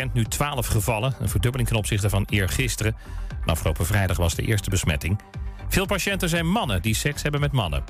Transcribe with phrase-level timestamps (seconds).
[0.00, 2.96] kent nu 12 gevallen, een verdubbeling ten opzichte van eergisteren.
[3.42, 5.20] En afgelopen vrijdag was de eerste besmetting.
[5.68, 7.84] Veel patiënten zijn mannen die seks hebben met mannen.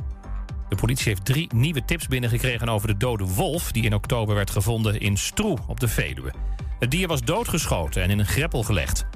[0.69, 3.73] De politie heeft drie nieuwe tips binnengekregen over de dode wolf...
[3.73, 6.33] die in oktober werd gevonden in Stroe op de Veluwe.
[6.79, 9.07] Het dier was doodgeschoten en in een greppel gelegd.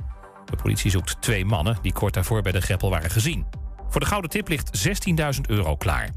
[0.45, 3.47] De politie zoekt twee mannen die kort daarvoor bij de greppel waren gezien.
[3.89, 6.11] Voor de gouden tip ligt 16.000 euro klaar.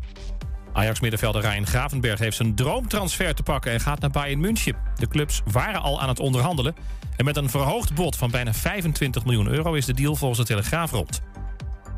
[0.73, 3.71] Ajax-middenvelder Ryan Gravenberg heeft zijn droomtransfer te pakken...
[3.71, 4.75] en gaat naar Bayern München.
[4.95, 6.75] De clubs waren al aan het onderhandelen.
[7.15, 9.73] En met een verhoogd bod van bijna 25 miljoen euro...
[9.73, 11.21] is de deal volgens de Telegraaf rond.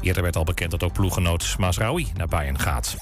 [0.01, 2.95] Eerder werd al bekend dat ook ploeggenoot Masraoui naar Bayern gaat.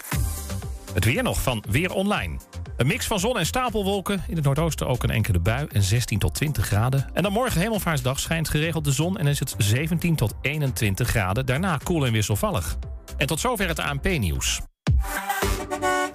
[0.94, 2.40] Het weer nog van Weer Online.
[2.78, 4.24] Een mix van zon en stapelwolken.
[4.28, 7.10] In het noordoosten ook een enkele bui en 16 tot 20 graden.
[7.14, 9.18] En dan morgen hemelvaarsdag schijnt geregeld de zon...
[9.18, 11.46] en is het 17 tot 21 graden.
[11.46, 12.78] Daarna koel en wisselvallig.
[13.18, 14.62] En tot zover het ANP-nieuws.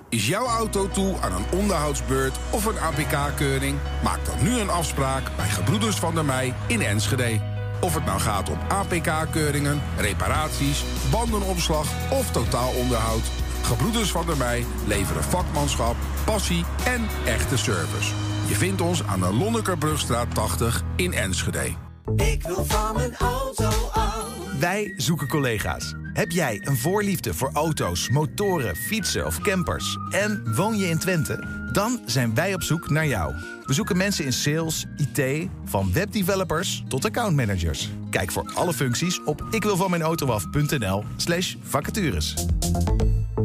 [0.09, 3.78] Is jouw auto toe aan een onderhoudsbeurt of een APK-keuring?
[4.02, 7.41] Maak dan nu een afspraak bij Gebroeders van der Mei in Enschede.
[7.80, 13.22] Of het nou gaat om APK-keuringen, reparaties, bandenopslag of totaalonderhoud...
[13.69, 18.12] Gebroeders van der Mei leveren vakmanschap, passie en echte service.
[18.47, 21.75] Je vindt ons aan de Lonnekerbrugstraat 80 in Enschede.
[22.16, 24.27] Ik wil van mijn auto af.
[24.59, 25.94] Wij zoeken collega's.
[26.19, 29.98] Heb jij een voorliefde voor auto's, motoren, fietsen of campers...
[30.11, 31.69] en woon je in Twente?
[31.72, 33.34] Dan zijn wij op zoek naar jou.
[33.64, 37.91] We zoeken mensen in sales, IT, van webdevelopers tot accountmanagers.
[38.10, 42.34] Kijk voor alle functies op ikwilvanmijnautoaf.nl slash vacatures.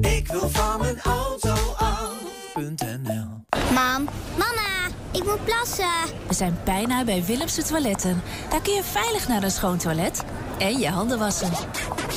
[0.02, 6.16] Ik wil van mijn auto af.nl Mam, mama, ik moet plassen.
[6.28, 8.22] We zijn bijna bij Willemse Toiletten.
[8.50, 10.24] Daar kun je veilig naar een schoon toilet
[10.58, 11.50] en je handen wassen.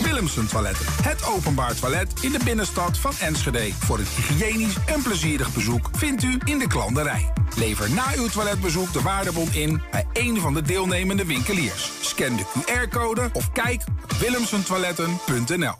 [0.03, 0.87] Willemsen Toiletten.
[1.03, 3.73] Het openbaar toilet in de binnenstad van Enschede.
[3.73, 7.33] Voor een hygiënisch en plezierig bezoek vindt u in de klanderij.
[7.57, 11.91] Lever na uw toiletbezoek de waardebon in bij een van de deelnemende winkeliers.
[12.01, 15.75] Scan de QR-code of kijk op willemsentoiletten.nl.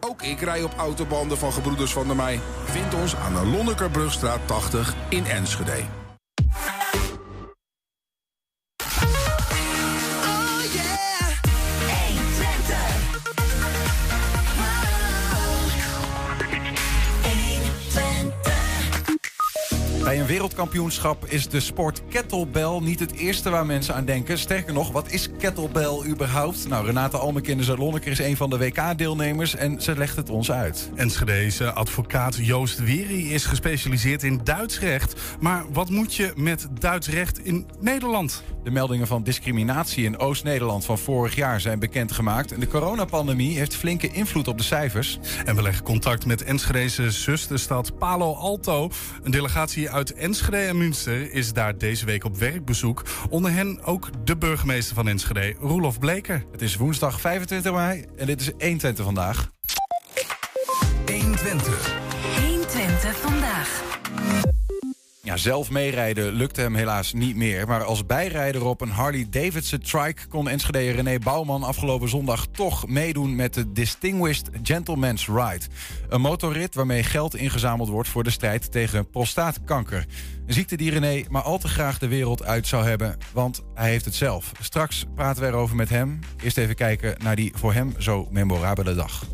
[0.00, 2.40] Ook ik rij op autobanden van Gebroeders van der Mei.
[2.64, 5.84] Vind ons aan de Lonnekerbrugstraat 80 in Enschede.
[20.38, 24.38] Wereldkampioenschap is de sport kettlebell niet het eerste waar mensen aan denken.
[24.38, 26.68] Sterker nog, wat is kettlebell überhaupt?
[26.68, 30.50] Nou, Renate Almekinders uit Lonneker is een van de WK-deelnemers en ze legt het ons
[30.50, 30.90] uit.
[30.94, 35.20] Enschedeze advocaat Joost Weri is gespecialiseerd in Duits recht.
[35.40, 38.42] Maar wat moet je met Duits recht in Nederland?
[38.64, 42.52] De meldingen van discriminatie in Oost-Nederland van vorig jaar zijn bekendgemaakt.
[42.52, 45.18] En de coronapandemie heeft flinke invloed op de cijfers.
[45.44, 48.90] En we leggen contact met Enschedeze zusterstad Palo Alto.
[49.22, 53.04] Een delegatie uit Enschede en Münster is daar deze week op werkbezoek.
[53.30, 56.44] Onder hen ook de burgemeester van Enschede, Roelof Bleker.
[56.52, 59.50] Het is woensdag 25 mei en dit is 120 vandaag.
[61.06, 61.94] 120.
[62.40, 64.57] 120 vandaag.
[65.28, 67.66] Ja, zelf meerijden lukte hem helaas niet meer.
[67.66, 72.86] Maar als bijrijder op een Harley Davidson trike kon Enschede René Bouwman afgelopen zondag toch
[72.86, 75.60] meedoen met de Distinguished Gentleman's Ride.
[76.08, 80.06] Een motorrit waarmee geld ingezameld wordt voor de strijd tegen prostaatkanker.
[80.46, 83.90] Een ziekte die René maar al te graag de wereld uit zou hebben, want hij
[83.90, 84.52] heeft het zelf.
[84.60, 86.18] Straks praten we erover met hem.
[86.42, 89.24] Eerst even kijken naar die voor hem zo memorabele dag.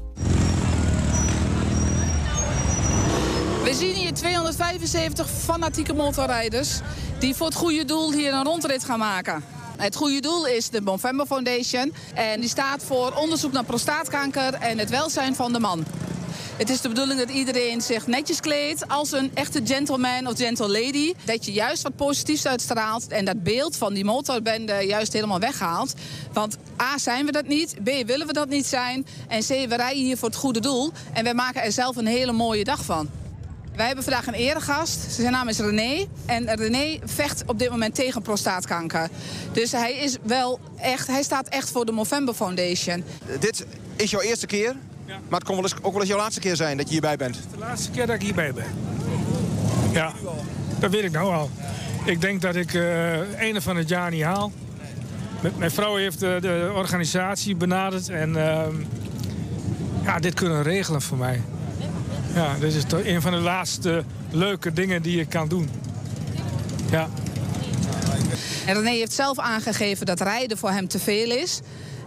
[3.64, 6.80] We zien hier 275 fanatieke motorrijders
[7.18, 9.44] die voor het goede doel hier een rondrit gaan maken.
[9.76, 14.78] Het goede doel is de Movember Foundation en die staat voor onderzoek naar prostaatkanker en
[14.78, 15.84] het welzijn van de man.
[16.56, 20.68] Het is de bedoeling dat iedereen zich netjes kleedt als een echte gentleman of gentle
[20.68, 21.14] lady.
[21.24, 25.94] Dat je juist wat positiefs uitstraalt en dat beeld van die motorbende juist helemaal weghaalt.
[26.32, 27.74] Want A, zijn we dat niet.
[27.82, 29.06] B, willen we dat niet zijn.
[29.28, 30.92] En C, we rijden hier voor het goede doel.
[31.12, 33.23] En wij maken er zelf een hele mooie dag van.
[33.76, 35.12] Wij hebben vandaag een eregast.
[35.12, 36.06] Zijn naam is René.
[36.26, 39.08] En René vecht op dit moment tegen prostaatkanker.
[39.52, 43.04] Dus hij is wel echt, hij staat echt voor de Movember Foundation.
[43.40, 43.66] Dit
[43.96, 44.76] is jouw eerste keer,
[45.06, 47.16] maar het kon wel eens, ook wel eens jouw laatste keer zijn dat je hierbij
[47.16, 47.38] bent.
[47.50, 48.66] De laatste keer dat ik hierbij ben.
[49.92, 50.12] Ja,
[50.78, 51.50] dat weet ik nou al.
[52.04, 54.52] Ik denk dat ik eh einde van het jaar niet haal.
[55.56, 58.74] Mijn vrouw heeft de, de organisatie benaderd en ehm,
[60.04, 61.42] ja, dit kunnen regelen voor mij.
[62.34, 65.70] Ja, dit is toch een van de laatste leuke dingen die ik kan doen.
[66.90, 67.08] Ja.
[68.66, 71.60] En René heeft zelf aangegeven dat rijden voor hem te veel is.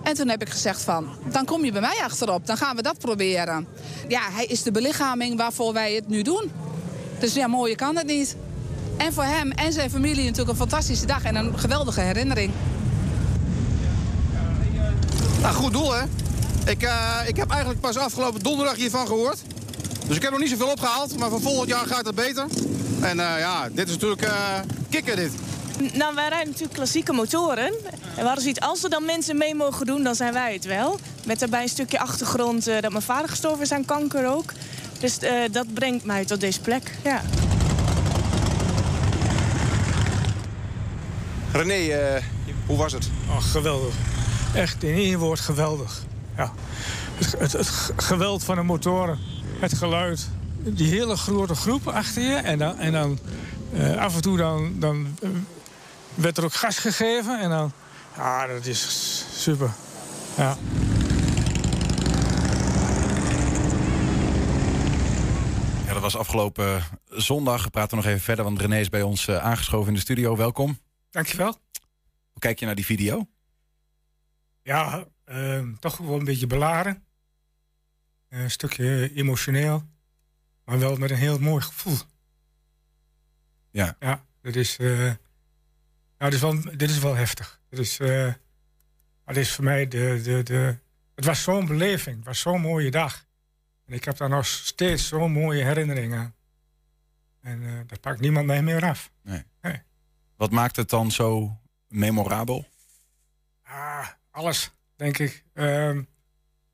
[0.04, 2.48] En toen heb ik gezegd van, dan kom je bij mij achterop.
[2.48, 3.68] Dan gaan we dat proberen.
[4.08, 6.52] Ja, hij is de belichaming waarvoor wij het nu doen.
[7.20, 8.36] Dus ja, mooier kan het niet.
[8.98, 12.52] En voor hem en zijn familie natuurlijk een fantastische dag en een geweldige herinnering.
[15.42, 16.04] Nou, goed doel, hè?
[16.66, 19.42] Ik, eh, ik heb eigenlijk pas afgelopen donderdag hiervan gehoord.
[20.08, 22.46] Dus ik heb nog niet zoveel opgehaald, maar voor volgend jaar gaat het beter.
[23.02, 24.60] En eh, ja, dit is natuurlijk eh
[24.90, 25.32] kikker dit.
[25.94, 27.66] Nou, wij rijden natuurlijk klassieke motoren.
[27.66, 27.74] En
[28.16, 31.00] we hadden zoiets, als er dan mensen mee mogen doen, dan zijn wij het wel.
[31.26, 34.52] Met daarbij een stukje achtergrond eh, dat mijn vader gestorven is aan kanker ook.
[35.00, 37.22] Dus eh, dat brengt mij tot deze plek, ja.
[41.52, 42.24] René, eh,
[42.66, 43.10] hoe was het?
[43.30, 43.94] Oh, geweldig.
[44.54, 46.04] Echt in één woord geweldig.
[46.38, 46.52] Ja.
[47.18, 49.20] Het, het, het geweld van de motoren,
[49.60, 50.30] het geluid.
[50.60, 52.36] Die hele grote groep achter je.
[52.36, 53.20] En dan, en dan
[53.74, 55.30] eh, af en toe dan, dan eh,
[56.16, 57.40] werd er ook gas gegeven.
[57.40, 57.72] En dan,
[58.16, 59.72] ja, dat is super.
[60.38, 60.58] Ja.
[65.86, 67.64] Ja, dat was afgelopen zondag.
[67.64, 70.36] We praten nog even verder, want René is bij ons eh, aangeschoven in de studio.
[70.36, 70.80] Welkom.
[71.10, 71.58] Dankjewel.
[72.32, 73.28] Hoe kijk je naar die video?
[74.64, 75.06] Ja,
[75.80, 77.07] toch wel een beetje beladen.
[78.38, 79.84] Eh, een stukje emotioneel.
[80.66, 81.98] Maar wel met een heel mooi gevoel.
[83.72, 83.96] Ja.
[84.00, 85.18] Ja, dit is, nou,
[86.18, 87.62] dit is, wel, dit is wel heftig.
[87.70, 88.34] Dit is, eh,
[89.26, 90.78] dit is voor mij de, de, de...
[91.16, 92.16] Het was zo'n beleving.
[92.16, 93.26] Het was zo'n mooie dag.
[93.86, 96.36] En ik heb daar nog steeds zo'n mooie herinneringen aan.
[97.42, 99.12] En eh, dat pakt niemand mij meer af.
[99.22, 99.44] Nee.
[99.62, 99.82] Nee.
[100.36, 102.68] Wat maakt het dan zo memorabel?
[103.64, 105.44] Ah, alles, denk ik.
[105.54, 106.04] Ehm,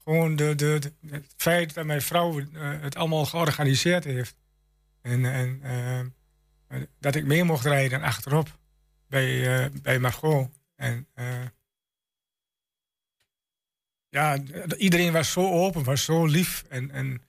[0.03, 2.45] gewoon de, de, de- het feit dat mijn vrouw eh,
[2.81, 4.35] het allemaal georganiseerd heeft.
[5.01, 5.59] En, en
[6.67, 8.59] eh, dat ik mee mocht rijden achterop
[9.07, 10.49] bij, eh, bij Margot.
[10.75, 11.07] En
[14.09, 14.37] ja,
[14.77, 16.63] iedereen was zo open, was zo lief.
[16.69, 17.21] En, en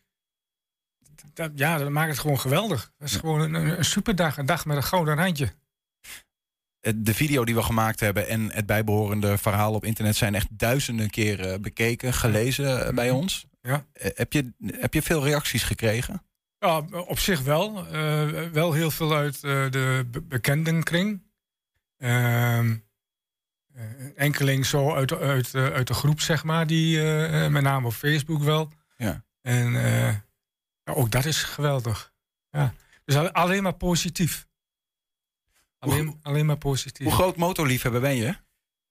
[1.32, 2.92] dat, ja, dat maakt het gewoon geweldig.
[2.98, 5.54] Het is gewoon een, een superdag, een dag met een gouden randje.
[6.94, 11.10] De video die we gemaakt hebben en het bijbehorende verhaal op internet zijn echt duizenden
[11.10, 13.46] keren bekeken, gelezen eh, bij ons.
[13.62, 13.86] Ja.
[13.92, 16.22] Eh, Heb je, heb je veel reacties gekregen?
[16.58, 17.86] Ja, op zich wel.
[17.86, 21.22] Eh, wel heel veel uit de be- bekendenkring.
[21.98, 22.76] Ehm,
[23.74, 23.82] eh,
[24.16, 27.00] enkeling zo uit, uit, uit de groep, zeg maar, die
[27.48, 28.72] met name op Facebook wel.
[28.96, 29.24] Ja.
[29.42, 30.22] En
[30.84, 32.12] ook dat is geweldig.
[32.50, 32.74] Ja.
[33.04, 34.46] Dus al- alleen maar positief.
[35.84, 37.06] Alleen, alleen maar positief.
[37.06, 38.36] Hoe groot motorliefhebber ben je?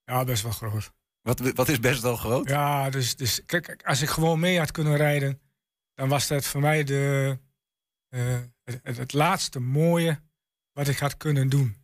[0.03, 0.91] Ja, best wel groot.
[1.21, 2.49] Wat, wat is best wel groot?
[2.49, 5.41] Ja, dus, dus kijk, als ik gewoon mee had kunnen rijden,
[5.93, 7.37] dan was dat voor mij de,
[8.09, 10.21] eh, het, het, het laatste mooie
[10.71, 11.75] wat ik had kunnen doen.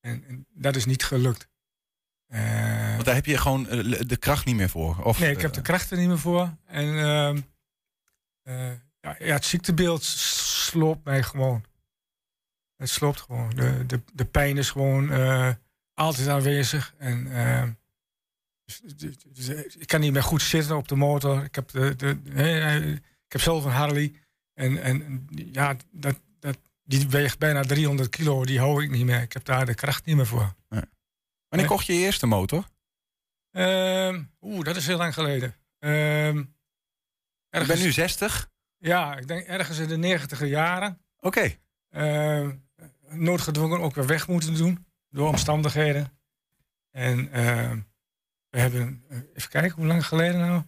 [0.00, 1.48] En, en dat is niet gelukt.
[2.26, 5.04] Eh, Want daar heb je gewoon eh, de kracht niet meer voor.
[5.04, 6.56] Of, nee, ik heb de kracht er niet meer voor.
[6.66, 7.40] En ehm,
[8.42, 11.64] eh, ja, het ziektebeeld sloopt mij gewoon.
[12.80, 13.50] Het sloopt gewoon.
[13.50, 15.50] De, de, de pijn is gewoon eh,
[15.94, 16.94] altijd aanwezig.
[16.98, 17.72] En ehm,
[18.64, 21.44] dus- dus- dus, eh, ik kan niet meer goed zitten op de motor.
[21.44, 24.12] Ik heb, de, de, eh, eh, ik heb zelf een Harley.
[24.54, 28.44] En, en ja, dat, dat, die weegt bijna 300 kilo.
[28.44, 29.22] Die hou ik niet meer.
[29.22, 30.54] Ik heb daar de kracht niet meer voor.
[31.48, 32.68] Wanneer kocht je je eerste motor?
[33.50, 35.54] Ehm, Oeh, dat is heel lang geleden.
[35.78, 36.36] Ehm
[37.48, 38.50] Je bent nu 60?
[38.76, 41.00] Ja, ik denk ergens in de negentiger jaren.
[41.18, 41.56] Oké.
[41.88, 42.56] Ehm,
[43.12, 44.86] noodgedwongen ook weer weg moeten doen.
[45.10, 46.18] Door omstandigheden.
[46.90, 47.78] En ehm,
[48.48, 50.62] we hebben, eh, even kijken, hoe lang geleden nou?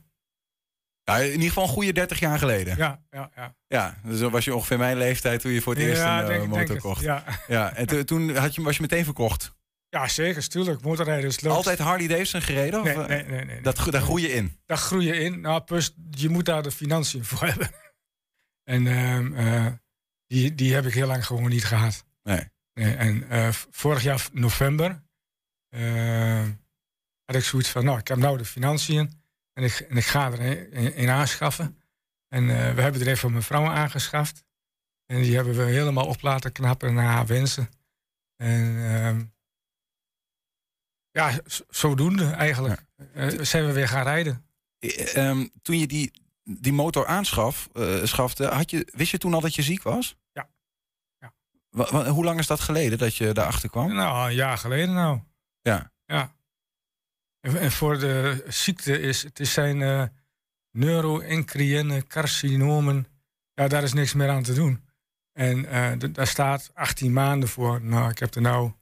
[1.04, 2.76] Ja, in ieder geval een goede 30 jaar geleden.
[2.76, 3.54] Ja, ja, ja.
[3.68, 6.08] Ja, dus dan was je ongeveer mijn leeftijd toen je voor het Ja, eerst een
[6.20, 7.02] eh, denk motor het, kocht.
[7.02, 7.24] ja.
[7.46, 9.54] ja en to- toen had je, was je meteen verkocht.
[9.88, 10.82] Ja, zeker, tuurlijk.
[10.82, 11.52] Motorrijden is leuk.
[11.52, 12.80] Altijd Harley Davidson gereden?
[12.80, 14.58] Of, Nee, eh, nee, nee, nee, Dat, daar groei je in.
[14.66, 15.40] Daar groei je in.
[15.40, 17.70] Nou, plus je moet daar de financiën voor hebben.
[18.64, 19.66] En ehm, eh,
[20.26, 22.04] die, die heb ik heel lang gewoon niet gehad.
[22.22, 22.50] Nee.
[22.74, 25.02] Nee, en eh, vorig jaar november
[25.72, 26.48] eh,
[27.24, 30.32] had ik zoiets van, nou, ik heb nou de financiën en ik, en ik ga
[30.32, 31.82] er een, aanschaffen.
[32.28, 34.44] En eh, we hebben er even mijn vrouw aangeschaft.
[35.06, 37.68] En die hebben we helemaal op laten knappen naar haar wensen.
[38.36, 39.24] En ehm,
[41.10, 42.84] ja, zodoende eigenlijk.
[43.40, 44.46] Zijn we weer gaan rijden.
[44.78, 46.12] Eh, ehm, toen je die,
[46.42, 47.68] die motor aanschaf,
[48.02, 50.16] schafte, had je, wist je toen al dat je ziek was?
[51.72, 53.94] Wa- hoe lang is dat geleden dat je daarachter kwam?
[53.94, 55.20] Nou, een jaar geleden nou.
[55.60, 55.92] Ja.
[56.06, 56.34] Ja.
[57.40, 60.04] En, voor de ziekte is, het is zijn eh
[60.70, 63.06] neuroencriëne carcinomen.
[63.54, 64.88] Ja, daar is niks meer aan te doen.
[65.32, 67.82] En eh, daar staat 18 maanden voor.
[67.82, 68.72] Nou, ik heb er nou,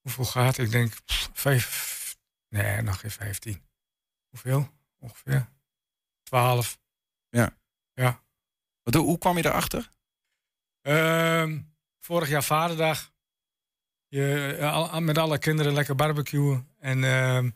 [0.00, 0.58] hoeveel gehad?
[0.58, 2.16] Ik denk pff, vijf,
[2.48, 3.62] nee, nog geen 15.
[4.28, 4.68] Hoeveel?
[4.98, 5.48] Ongeveer
[6.22, 6.78] 12.
[7.28, 7.56] Ja.
[7.94, 8.22] Ja.
[8.82, 9.92] Wat, hoe, hoe kwam je daarachter?
[10.80, 11.60] Ehm,
[12.00, 13.12] vorig jaar vaderdag.
[14.08, 16.68] Je, eh, met alle kinderen lekker barbecuen.
[16.78, 17.50] En ehm,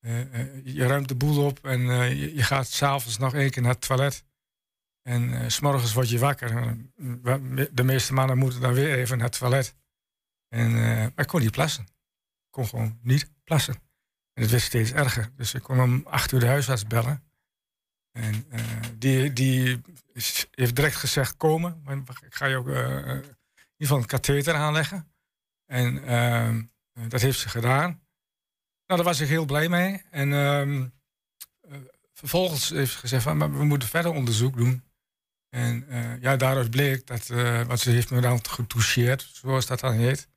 [0.00, 1.64] eh, eh, je ruimt de boel op.
[1.64, 1.80] En
[2.16, 4.24] je, je gaat s'avonds nog één keer naar het toilet.
[5.02, 6.76] En s s'morgens word je wakker.
[7.72, 9.74] De meeste mannen moeten dan weer even naar het toilet.
[10.48, 11.82] En, maar ik kon niet plassen.
[11.84, 13.74] Ik kon gewoon niet plassen.
[14.32, 15.30] En het werd steeds erger.
[15.36, 17.24] Dus ik kon om acht uur de huisarts bellen.
[18.12, 18.46] En
[18.98, 19.80] die, die
[20.50, 21.82] heeft direct gezegd komen.
[22.24, 22.68] Ik ga je ook
[23.84, 25.12] ieder geval een katheter aanleggen.
[25.66, 26.62] En ehm,
[26.92, 27.90] eh, dat heeft ze gedaan.
[28.86, 30.02] Nou, daar was ik heel blij mee.
[30.10, 30.86] En ehm,
[31.60, 31.78] eh,
[32.12, 34.84] vervolgens heeft ze gezegd van, maar we moeten verder onderzoek doen.
[35.48, 37.26] En eh, ja, daaruit bleek dat,
[37.66, 40.28] want ze heeft me dan getoucheerd, zoals dat dan heet.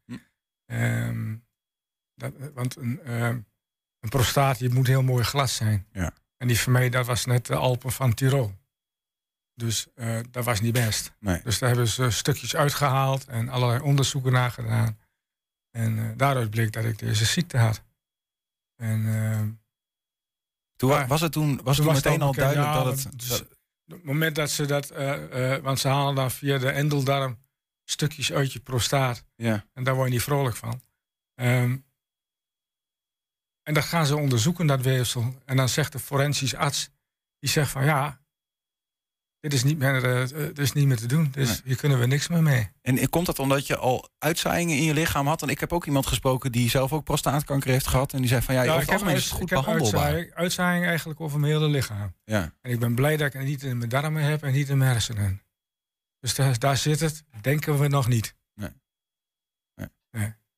[0.66, 1.36] Ehm,
[2.16, 3.10] dat, want een,
[4.00, 5.88] een prostaat, die moet heel mooi glas zijn.
[5.92, 6.14] Ja.
[6.38, 8.57] En die van mij, dat was net de Alpen van Tirol.
[9.58, 11.12] Dus eh, dat was niet best.
[11.20, 11.42] Nee.
[11.44, 15.00] Dus daar hebben ze stukjes uitgehaald en allerlei onderzoeken naar gedaan.
[15.72, 17.84] En eh, daaruit bleek dat ik deze ziekte had.
[18.76, 19.62] En,
[20.76, 23.20] Toen, maar was het toen, was toen meteen al bekend, duidelijk ja, dat het...
[23.20, 23.56] dus dat-
[23.88, 27.38] het moment dat ze dat, eh, eh, want ze halen dan via de endeldarm
[27.84, 29.24] stukjes uit je prostaat.
[29.36, 29.66] Ja.
[29.74, 30.82] En daar word je niet vrolijk van.
[31.36, 31.78] Ehm,
[33.64, 35.42] en dat gaan ze onderzoeken, dat weefsel.
[35.46, 36.90] En dan zegt de forensisch arts,
[37.40, 38.22] die zegt van ja,
[39.50, 41.30] dit is niet meer, eh, eh, is niet meer te doen.
[41.32, 41.58] Dus Nee.
[41.64, 42.70] hier kunnen we niks meer mee.
[42.82, 45.42] En komt dat omdat je al uitzaaiingen in je lichaam had?
[45.42, 48.14] En ik heb ook iemand gesproken die zelf ook prostaatkanker heeft gehad.
[48.14, 50.86] En die zei van ja, het algemeen is het uit- goed ik heb uitzaaiing, uitzaaiing
[50.86, 52.14] eigenlijk over mijn hele lichaam.
[52.24, 52.54] Ja.
[52.62, 54.78] En ik ben blij dat ik het niet in mijn darmen heb en niet in
[54.78, 55.42] mijn hersenen.
[56.20, 58.36] Dus daar, daar zit het, denken we nog niet.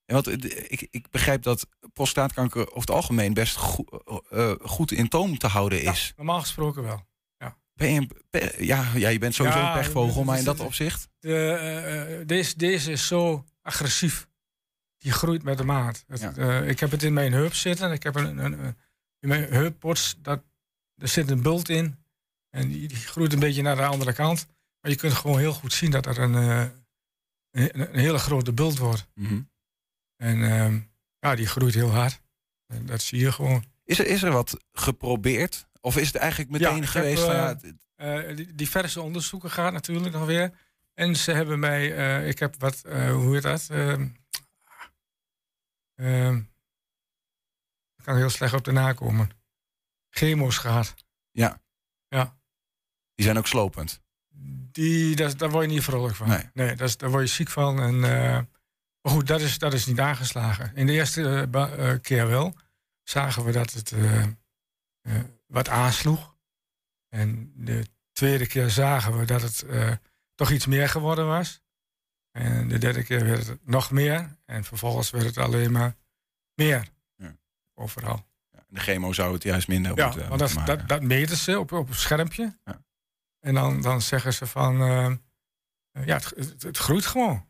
[0.10, 3.58] Ja, want eh, ik, ik begrijp dat prostaatkanker over het algemeen best
[4.30, 6.14] eh, goed in toom te houden is.
[6.16, 7.08] Normaal gesproken wel.
[7.80, 8.10] Ben
[8.58, 11.10] ja, ja, je bent sowieso Ja, een pechvogel, maar in dat opzicht?
[11.20, 14.28] De, eh, eh, deze, deze is zo agressief.
[14.98, 16.04] Die groeit met de maat.
[16.08, 17.92] Het, eh, ik heb het in mijn heup zitten.
[17.92, 18.78] Ik heb een, een, een-
[19.20, 20.44] in mijn heuppots, dat,
[20.96, 21.98] er zit een bult in.
[22.50, 24.48] En die, die groeit een beetje naar de andere kant.
[24.82, 26.72] Maar je kunt gewoon heel goed zien dat er een, een,
[27.92, 29.08] een hele grote bult wordt.
[29.14, 29.42] Mhm.
[30.16, 30.80] En ehm,
[31.20, 32.22] ja, die groeit heel hard.
[32.68, 33.64] En dat zie je gewoon.
[33.84, 35.68] Is er, is er wat geprobeerd?
[35.82, 37.60] Of is het eigenlijk meteen heb, geweest van ja,
[37.96, 40.58] eh, eh, diverse onderzoeken gehad natuurlijk nog weer.
[40.94, 42.82] En ze hebben mij, eh, ik heb wat,
[43.12, 43.68] hoe heet dat?
[43.70, 44.08] Ehm,
[45.96, 46.36] ehm,
[47.96, 49.30] ik kan heel slecht op de nakomen.
[50.10, 50.94] Chemo's gehad.
[51.32, 51.62] ja,
[52.08, 52.38] Ja.
[53.16, 54.02] die zijn ook slopend?
[54.72, 56.28] Die, dat, daar word je niet vrolijk van.
[56.28, 56.50] Nee.
[56.54, 57.82] Nee, dat is, daar word je ziek van.
[57.82, 58.00] En,
[59.02, 60.72] maar goed, dat is, dat is niet aangeslagen.
[60.76, 61.50] In de eerste
[62.02, 62.56] keer wel
[63.04, 63.92] zagen we dat het
[65.52, 66.36] wat aansloeg.
[67.10, 69.92] En de tweede keer zagen we dat het eh,
[70.36, 71.62] toch iets meer geworden was.
[72.32, 74.38] En de derde keer werd het nog meer.
[74.46, 75.96] En vervolgens werd het alleen maar
[76.54, 76.88] meer.
[77.16, 77.38] Ja.
[77.74, 78.28] Overal.
[78.68, 80.78] De chemo zou het juist minder Ja, moeten, want dat, maken.
[80.78, 82.60] dat, dat meten ze op, op een schermpje.
[82.64, 82.84] Ja.
[83.40, 84.82] En dan, dan zeggen ze van...
[84.82, 87.48] eh, eh, ja, het, het, het groeit gewoon.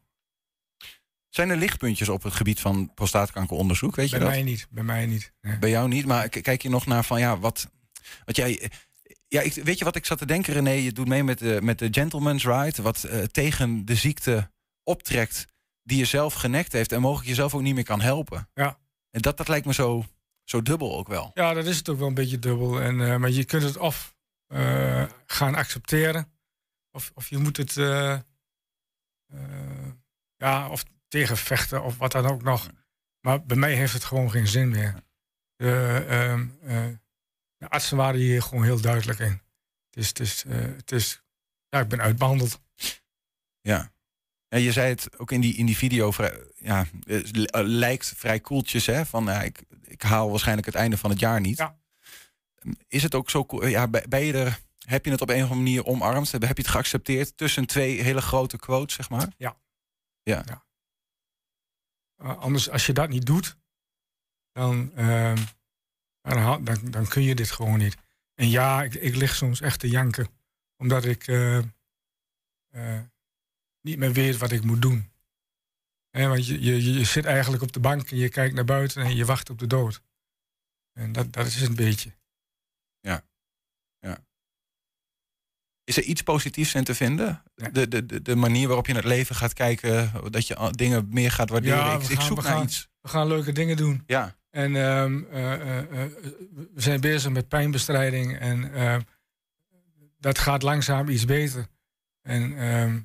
[1.29, 3.95] Zijn er lichtpuntjes op het gebied van prostaatkankeronderzoek?
[3.95, 4.29] Weet je Bij dat?
[4.35, 4.67] mij niet.
[4.69, 5.33] Bij mij niet.
[5.41, 5.57] Nee.
[5.57, 7.69] Bij jou niet, maar kijk je nog naar van ja, wat.
[8.25, 8.71] Wat jij.
[9.27, 10.71] Ja, ik, weet je wat ik zat te denken, René?
[10.71, 14.51] Je doet mee met de, met de Gentleman's Ride, wat eh, tegen de ziekte
[14.83, 15.47] optrekt
[15.83, 18.49] die je zelf genekt heeft en mogelijk jezelf ook niet meer kan helpen.
[18.53, 18.79] Ja.
[19.11, 20.05] En dat, dat lijkt me zo,
[20.43, 21.31] zo dubbel ook wel.
[21.33, 22.81] Ja, dat is het ook wel een beetje dubbel.
[22.81, 24.15] En, eh, maar je kunt het of
[24.47, 26.31] eh, gaan accepteren.
[26.91, 27.73] Of, of je moet het...
[30.37, 32.69] ja, of tegenvechten of wat dan ook nog.
[33.21, 34.95] Maar bij mij heeft het gewoon geen zin meer.
[35.55, 36.85] De, ehm, eh,
[37.59, 39.41] de artsen waren hier gewoon heel duidelijk in.
[39.89, 40.07] Het is...
[40.07, 41.23] Het is, eh, het is
[41.69, 42.61] ja, ik ben uitbehandeld.
[43.61, 43.93] Ja.
[44.47, 46.13] En je zei het ook in die, in die video,
[46.55, 49.05] ja, het li- eh, lijkt vrij koeltjes, hè?
[49.05, 51.57] Van ja, ik, ik haal waarschijnlijk het einde van het jaar niet.
[51.57, 51.79] Ja.
[52.87, 53.65] Is het ook zo cool?
[53.65, 56.31] Ja, ben je er, heb je het op een of andere manier omarmd?
[56.31, 59.27] Heb je het geaccepteerd tussen twee hele grote quotes, zeg maar?
[59.37, 59.57] Ja.
[60.23, 60.43] Ja.
[62.17, 63.57] Uh, anders, als je dat niet doet,
[64.51, 65.37] dan, ehm,
[66.21, 67.95] dan, dan, dan kun je dit gewoon niet.
[68.35, 70.27] En ja, ik, ik lig soms echt te janken,
[70.77, 71.57] omdat ik eh,
[72.69, 73.01] eh,
[73.81, 75.11] niet meer weet wat ik moet doen.
[76.11, 79.15] Want je, je, je zit eigenlijk op de bank en je kijkt naar buiten en
[79.15, 80.01] je wacht op de dood.
[80.93, 82.17] En dat, dat is een beetje.
[82.99, 83.23] Ja.
[83.99, 84.25] ja.
[85.83, 87.43] Is er iets positiefs in te vinden?
[87.55, 91.07] De, de, de, de manier waarop je naar het leven gaat kijken, dat je dingen
[91.09, 91.77] meer gaat waarderen.
[91.77, 92.89] Ja, ik, gaan- zoek naar gaan- iets.
[93.01, 94.03] We gaan leuke dingen doen.
[94.05, 94.37] Ja.
[94.49, 96.11] En ehm, eh, eh, eh,
[96.73, 98.37] we zijn bezig met pijnbestrijding.
[98.37, 99.01] En ehm,
[100.17, 101.67] dat gaat langzaam iets beter.
[102.21, 102.99] En ehm,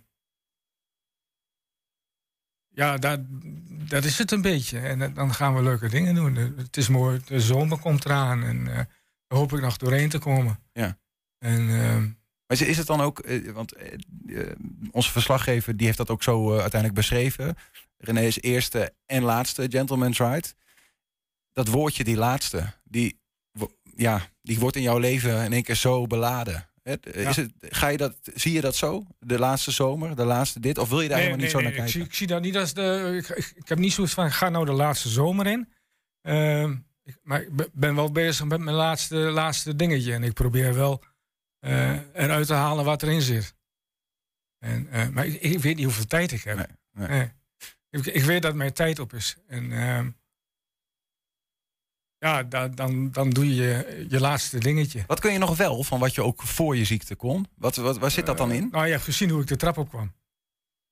[2.68, 3.20] ja, dat,
[3.88, 4.78] dat is het een beetje.
[4.78, 6.34] En dan gaan we leuke dingen doen.
[6.36, 8.88] Het is mooi, de zomer komt eraan en daar
[9.28, 10.58] hoop ik nog doorheen te komen.
[10.72, 10.98] Ja.
[11.38, 11.66] En
[12.46, 13.74] Maar is- het dan ook, want
[14.90, 17.56] onze verslaggever die heeft dat ook zo uiteindelijk beschreven.
[17.96, 20.48] René's eerste en laatste Gentleman's Ride.
[21.54, 23.20] Dat woordje, die laatste, die,
[23.96, 26.68] ja, die wordt in jouw leven in één keer zo beladen.
[26.82, 26.94] Eh,
[27.28, 29.06] Is het, ga je dat, zie je dat zo?
[29.18, 30.78] De laatste zomer, de laatste dit?
[30.78, 32.00] Of wil je daar nee, helemaal niet zo nee, naar ik, kijken?
[32.00, 33.14] zie, ik zie dat niet als de.
[33.22, 35.72] Ik, ik, ik heb niet zoiets van: ga nou de laatste zomer in.
[36.20, 40.12] Ehm, ik, maar ik be- ben wel bezig met mijn laatste, laatste dingetje.
[40.12, 41.02] En ik probeer wel
[41.58, 43.54] eh, eruit te halen wat erin zit.
[44.58, 46.68] En, eh, maar ik, ik weet niet hoeveel tijd ik heb.
[47.90, 49.36] Ik, ik weet dat mijn tijd op is.
[49.46, 50.10] En ehm,
[52.24, 55.04] ja, da- dan, dan doe je je laatste dingetje.
[55.06, 57.46] Wat kun je nog wel van wat je ook voor je ziekte kon?
[57.56, 58.68] Wat, wat, waar zit dat dan in?
[58.70, 60.12] Nou, je hebt gezien hoe ik de trap op kwam.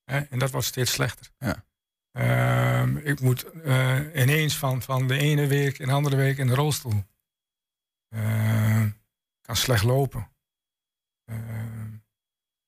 [0.04, 0.18] Hè?
[0.20, 1.30] En dat wordt steeds slechter.
[1.38, 1.64] Ja.
[2.12, 6.46] Ehm, ik moet eh, ineens van, van de ene week in de andere week in
[6.46, 7.04] de rolstoel.
[8.08, 10.30] Ehm, ik kan slecht lopen.
[11.24, 11.90] Ehm,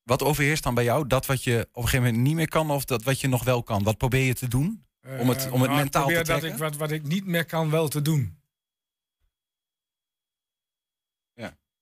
[0.02, 1.06] Wat overheerst dan bij jou?
[1.06, 3.44] Dat wat je op een gegeven moment niet meer kan of dat wat je nog
[3.44, 3.82] wel kan?
[3.82, 4.84] Wat probeer je te doen
[5.18, 6.50] om het, eh, om het nou, mentaal ik te probeer dat trekken?
[6.50, 8.38] ik wat, wat ik niet meer kan wel te doen.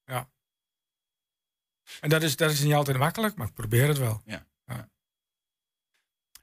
[0.05, 0.31] Ja.
[2.01, 4.23] En dat is, dat is niet altijd makkelijk, maar ik probeer het wel.
[4.25, 4.47] Ja.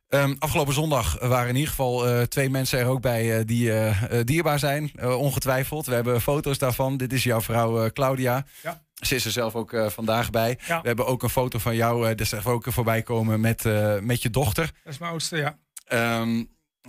[0.08, 3.74] Ehm, afgelopen zondag waren in ieder geval eh, twee mensen er ook bij eh, die
[3.74, 5.86] eh, dierbaar zijn, ongetwijfeld.
[5.86, 6.98] We hebben foto's daarvan.
[6.98, 8.46] Dit is jouw vrouw Claudia.
[8.63, 8.84] Ja.
[8.94, 10.60] Ze is er zelf ook vandaag bij.
[10.68, 10.82] Ja.
[10.82, 13.63] We hebben ook een foto van jou, dus er ook voorbij komen met,
[14.01, 14.66] met je dochter.
[14.84, 15.58] Dat is mijn oudste, ja.
[15.89, 16.44] Ehm,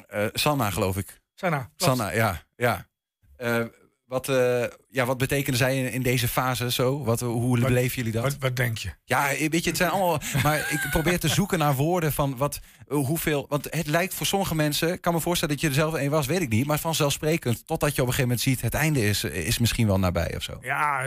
[0.09, 1.21] eh, Sanna, geloof ik.
[1.35, 1.59] Sanna.
[1.59, 1.83] klopt.
[1.83, 2.43] Sanna, ja.
[2.57, 2.87] ja.
[4.11, 7.05] Eh, wat, eh, ja, wat betekenen zij in, in deze fase zo?
[7.05, 8.23] Wat, hoe beleven jullie dat?
[8.23, 8.91] Wat, wat denk je?
[9.05, 10.21] Ja, weet je, het zijn allemaal.
[10.43, 13.47] Maar ik probeer te zoeken naar woorden van wat, eh, hoeveel.
[13.49, 14.93] Want het lijkt voor sommige mensen.
[14.93, 16.67] Ik kan me voorstellen dat je er zelf een was, weet ik niet.
[16.67, 18.61] Maar vanzelfsprekend, totdat je op een gegeven moment ziet.
[18.61, 20.59] het einde is, is misschien wel nabij of zo.
[20.61, 21.03] Ja,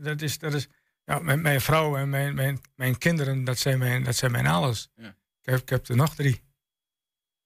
[0.00, 0.38] dat is.
[0.38, 0.68] Dat is
[1.04, 4.46] ja, mijn, mijn vrouw en mijn, mijn, mijn kinderen, dat zijn mijn, dat zijn mijn
[4.46, 4.90] alles.
[4.96, 5.08] Ja.
[5.42, 6.42] Ik, heb, ik heb er nog drie.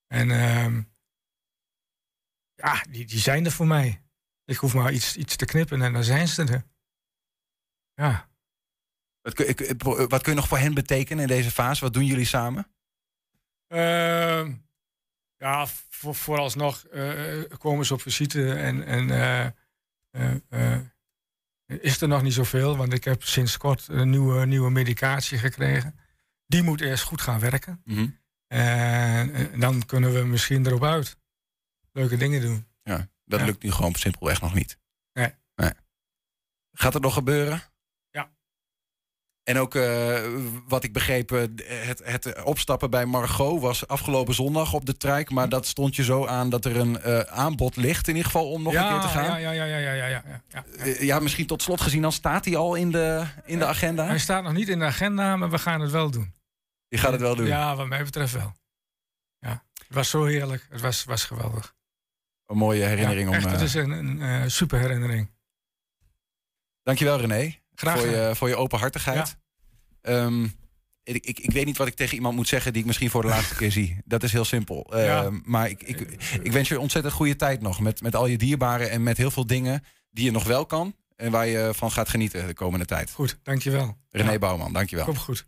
[0.07, 0.83] En ehm,
[2.55, 4.06] ja, die, die zijn er voor mij.
[4.47, 6.65] Ik hoef maar iets, iets te knippen en dan zijn ze er.
[7.95, 8.29] Ja.
[9.21, 11.81] Wat, kun- ik- ik- wat kun je nog voor hen betekenen in deze fase?
[11.85, 12.67] Wat doen jullie samen?
[13.67, 14.55] Ehm,
[15.37, 19.47] ja, voor, vooralsnog eh, komen ze op visite en, en eh,
[20.11, 20.81] eh, eh,
[21.67, 25.99] is er nog niet zoveel, want ik heb sinds kort een nieuwe, nieuwe medicatie gekregen.
[26.47, 27.81] Die moet eerst goed gaan werken.
[27.85, 28.09] Mhm.
[28.47, 31.19] En, eh, dan kunnen we misschien erop uit.
[31.93, 32.67] Leuke dingen doen.
[32.83, 33.47] Ja, dat Ja.
[33.47, 34.79] lukt nu gewoon simpelweg nog niet.
[35.13, 35.35] Nee.
[36.79, 37.63] Gaat het nog gebeuren?
[38.11, 38.31] Ja.
[39.43, 40.25] En ook eh,
[40.67, 41.43] wat ik begreep, eh,
[41.87, 45.31] het, het opstappen bij Margot was afgelopen zondag op de trijk.
[45.31, 48.51] Maar dat stond je zo aan dat er een eh, aanbod ligt, in ieder geval,
[48.51, 49.41] om nog ja, een keer te gaan.
[49.41, 50.65] Ja, ja, ja, ja, ja, ja, ja,
[51.01, 54.07] ja, misschien tot slot gezien, dan staat hij al in de, in de agenda.
[54.07, 56.35] Hij staat nog niet in de agenda, maar we gaan het wel doen.
[56.89, 57.47] Je gaat het wel doen.
[57.47, 58.57] Ja, wat mij betreft wel.
[59.39, 59.65] Ja.
[59.75, 60.67] Het was zo heerlijk.
[60.71, 61.75] Het was, was geweldig.
[62.47, 63.51] Een mooie herinnering Ja, echt, om.
[63.51, 65.31] het eh, is een, een eh, super herinnering.
[66.83, 67.55] Dankjewel René.
[67.75, 69.37] Graag voor, je, voor je openhartigheid.
[70.01, 70.45] Ehm,
[71.03, 73.23] ik, ik, ik weet niet wat ik tegen iemand moet zeggen die ik misschien voor
[73.23, 73.99] de laatste keer zie.
[74.05, 74.87] Dat is heel simpel.
[74.97, 75.25] Ja.
[75.25, 76.01] Ehm, maar ik, ik,
[76.43, 77.81] ik wens je ontzettend goede tijd nog.
[77.81, 80.97] Met, met al je dierbaren en met heel veel dingen die je nog wel kan.
[81.17, 83.11] En waar je van gaat genieten de komende tijd.
[83.11, 83.97] Goed, dankjewel.
[84.11, 85.05] René Bouwman, dankjewel.
[85.05, 85.47] Komt goed.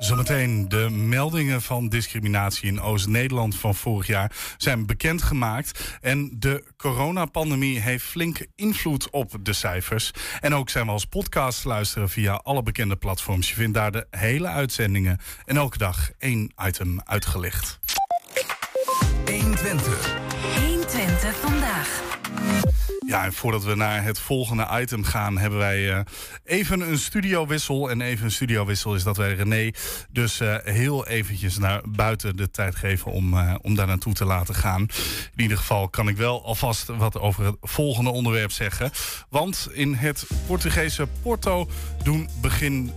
[0.00, 5.98] Zometeen de meldingen van discriminatie in Oost-Nederland van vorig jaar zijn bekendgemaakt.
[6.00, 10.10] En de coronapandemie heeft flink invloed op de cijfers.
[10.40, 13.48] En ook zijn we als podcast te luisteren via alle bekende platforms.
[13.48, 17.78] Je vindt daar de hele uitzendingen en elke dag één item uitgelicht.
[19.24, 20.18] 120.
[20.56, 22.09] 120 vandaag.
[23.10, 26.00] Ja, en voordat we naar het volgende item gaan, hebben wij eh,
[26.44, 27.90] even een studiowissel.
[27.90, 29.70] En even een studiowissel is dat wij René
[30.10, 34.24] dus eh, heel eventjes naar buiten de tijd geven om, eh, om daar naartoe te
[34.24, 34.80] laten gaan.
[35.34, 38.90] In ieder geval kan ik wel alvast wat over het volgende onderwerp zeggen.
[39.28, 41.70] Want in het Portugese Porto
[42.02, 42.92] doen begin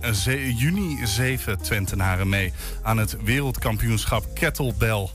[0.56, 5.08] juni zeven Twentenaren mee aan het wereldkampioenschap Kettlebell.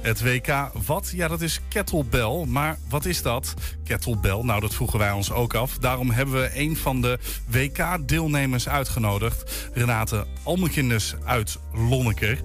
[0.00, 1.10] Het WK, wat?
[1.14, 2.44] Ja, dat is kettlebell.
[2.46, 3.54] Maar wat is dat?
[3.84, 5.78] Kettlebell, nou dat vroegen wij ons ook af.
[5.78, 9.68] Daarom hebben we een van de WK-deelnemers uitgenodigd.
[9.74, 12.40] Renate Almekinders uit Lonneker.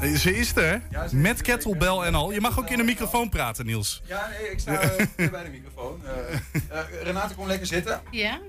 [0.00, 2.32] Eh, Ze is er, met kettlebell en al.
[2.32, 4.02] Je mag ook in de microfoon praten, Niels.
[4.06, 4.72] Ja, nee, ik sta
[5.16, 6.00] bij de microfoon.
[6.68, 8.00] Eh, Renate, kom lekker zitten.
[8.10, 8.40] Ja?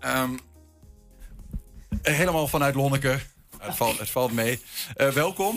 [0.00, 0.30] Ehm,
[2.02, 3.18] helemaal vanuit Lonneke.
[3.58, 4.62] Het valt, het valt mee.
[4.94, 5.56] Eh, welkom.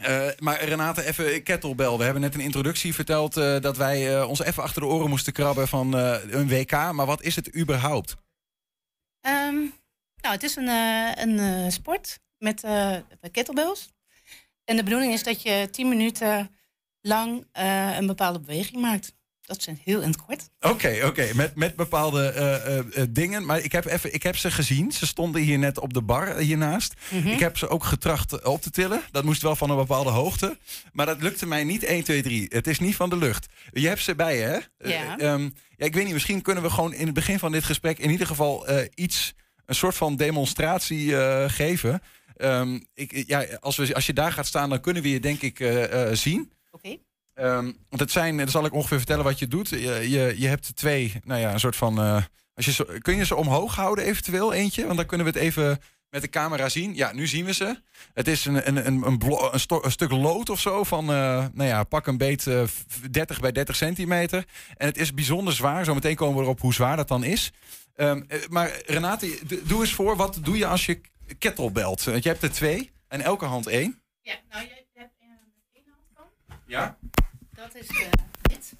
[0.00, 1.96] Eh, maar Renate, even kettlebell.
[1.96, 5.08] We hebben net een introductie verteld eh, dat wij eh, ons even achter de oren
[5.08, 6.70] moesten krabben van eh, een WK.
[6.70, 8.16] Maar wat is het überhaupt?
[9.20, 9.54] Ehm,
[10.16, 12.96] nou, het is een, eh, een eh, sport met eh,
[13.32, 13.88] kettlebells.
[14.64, 16.54] En de bedoeling is dat je 10 minuten
[17.00, 19.12] lang eh, een bepaalde beweging maakt.
[19.50, 20.50] Dat is heel in het kort.
[20.60, 23.44] Oké, oké, met, met bepaalde eh, eh, eh, dingen.
[23.44, 24.92] Maar ik heb, even, ik heb ze gezien.
[24.92, 26.94] Ze stonden hier net op de bar hiernaast.
[27.10, 27.28] Mhm.
[27.28, 29.02] Ik heb ze ook getracht op te tillen.
[29.10, 30.58] Dat moest wel van een bepaalde hoogte.
[30.92, 32.46] Maar dat lukte mij niet 1, 2, 3.
[32.48, 33.46] Het is niet van de lucht.
[33.72, 34.58] Je hebt ze bij hè?
[34.78, 35.18] Ja.
[35.18, 35.42] Eh, ehm,
[35.76, 37.98] ja, ik weet niet, misschien kunnen we gewoon in het begin van dit gesprek...
[37.98, 39.34] in ieder geval iets,
[39.66, 41.14] een soort van demonstratie
[41.48, 42.02] geven.
[42.36, 45.42] Ehm, ik, ja, als, we, als je daar gaat staan, dan kunnen we je denk
[45.42, 45.70] ik
[46.12, 46.52] zien.
[46.70, 46.96] Oké.
[47.40, 49.68] Ehm, want het zijn, dan zal ik ongeveer vertellen wat je doet.
[49.68, 49.78] Je,
[50.10, 51.98] je, je hebt twee, nou ja, een soort van.
[52.00, 52.22] eh,
[52.54, 54.84] als je kun je ze omhoog houden, eventueel eentje?
[54.84, 55.78] Want dan kunnen we het even
[56.10, 56.94] met de camera zien.
[56.94, 57.80] Ja, nu zien we ze.
[58.14, 59.22] Het is een, een, een, een,
[59.52, 62.62] een, sto- een stuk lood of zo van, eh, nou ja, pak een beet eh,
[63.10, 64.44] 30 bij 30 centimeter.
[64.76, 65.84] En het is bijzonder zwaar.
[65.84, 67.52] Zometeen komen we erop hoe zwaar dat dan is.
[67.94, 70.16] Ehm, eh, maar Renate, doe eens voor.
[70.16, 71.00] Wat doe je als je
[71.38, 72.04] kettlebelt?
[72.04, 74.00] Want je hebt er twee en elke hand één.
[74.22, 75.12] Ja, nou, je hebt
[75.72, 76.56] één hand van.
[76.66, 76.96] Ja.
[77.60, 78.10] Dat is eh,
[78.42, 78.72] dit.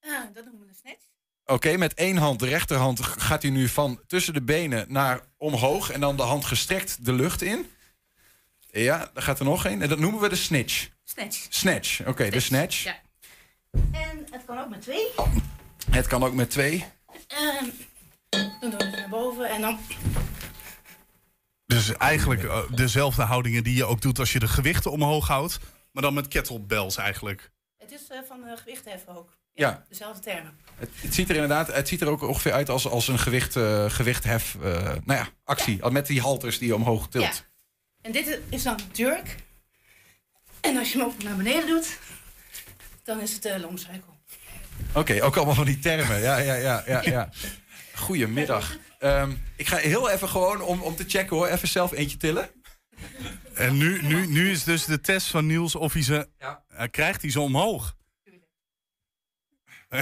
[0.00, 1.04] Ah, dat noemen we een snatch.
[1.46, 5.90] Oké, met één hand, de rechterhand, gaat hij nu van tussen de benen naar omhoog
[5.90, 7.70] en dan de hand gestrekt de lucht in.
[8.70, 9.82] Ja, daar gaat er nog één.
[9.82, 10.88] En dat noemen we de snitch.
[11.04, 11.46] Snatch.
[11.48, 12.82] Snatch, oké, de snatch.
[12.82, 13.00] Ja.
[13.92, 15.08] En het kan ook met twee.
[15.90, 16.84] Het kan ook met twee.
[17.26, 17.64] Ehm,
[18.30, 19.78] dan doen we het naar boven en dan...
[21.74, 25.58] Dus eigenlijk eh, dezelfde houdingen die je ook doet als je de gewichten omhoog houdt.
[25.92, 27.50] Maar dan met kettlebells eigenlijk.
[27.78, 29.36] Het is eh, van de gewichtheffen ook.
[29.54, 29.84] Ja.
[29.88, 30.58] Dezelfde termen.
[30.78, 33.56] Het, het ziet er inderdaad, het ziet er ook ongeveer uit als, als een gewicht,
[33.56, 34.72] eh, gewichthef, eh,
[35.04, 35.90] nou ja, actie.
[35.90, 37.24] Met die halters die je omhoog tilt.
[37.24, 37.32] Ja.
[38.00, 39.36] En dit is dan jerk.
[40.60, 41.98] En als je hem ook naar beneden doet,
[43.02, 44.12] dan is het de long cycle.
[44.94, 46.20] Oké, ook allemaal van die termen.
[46.20, 47.02] Ja, ja, ja, ja.
[47.02, 47.30] ja.
[47.94, 48.76] Goedemiddag.
[49.02, 52.50] Ehm, ik ga heel even gewoon om, om te checken hoor, even zelf eentje tillen.
[53.54, 56.28] En nu, nu, nu is dus de test van Niels of hij ze...
[56.38, 56.64] Ja.
[56.68, 57.96] eh, krijgt hij ze omhoog?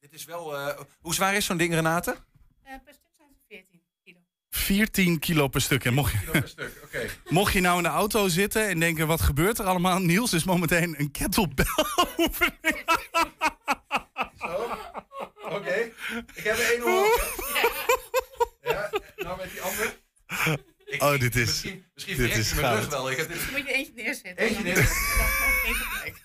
[0.00, 0.56] Dit is wel.
[0.58, 2.10] eh, hoe zwaar is zo'n ding, Renate?
[2.62, 4.18] Eh, per stuk zijn ze 14 kilo.
[4.50, 5.84] 14 kilo per stuk.
[5.84, 7.06] En mocht je, stuk, oké.
[7.38, 9.98] mocht je nou in de auto zitten en denken, wat gebeurt er allemaal?
[9.98, 11.66] Niels is momenteel een kettlebell.
[15.56, 15.74] Oké.
[16.34, 17.36] Ik heb er één omhoog.
[18.62, 19.96] Ja, nou met die andere.
[20.84, 23.10] Ik- Oh, ik- dit is- Misschien, misschien dit is mijn rug wel.
[23.10, 23.40] Ik heb dit...
[23.44, 24.36] Dan moet je eentje neerzetten.
[24.36, 24.96] Eentje En dan- neerzetten.
[25.86, 26.18] gelijk.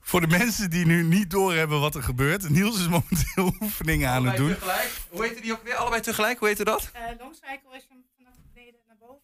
[0.00, 2.48] Voor de mensen die nu niet doorhebben wat er gebeurt.
[2.48, 4.58] Niels is momenteel oefeningen aan het Allebei doen.
[4.68, 4.90] tegelijk.
[5.08, 5.74] Hoe heette die ook weer?
[5.74, 6.90] Allebei tegelijk, hoe heette dat?
[6.92, 9.22] Eh, long cycle je hem vanaf beneden naar boven...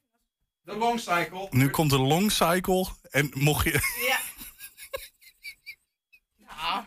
[0.63, 1.47] De long cycle.
[1.51, 2.87] Nu komt de long cycle.
[3.11, 3.71] En mocht je...
[4.09, 4.19] Ja.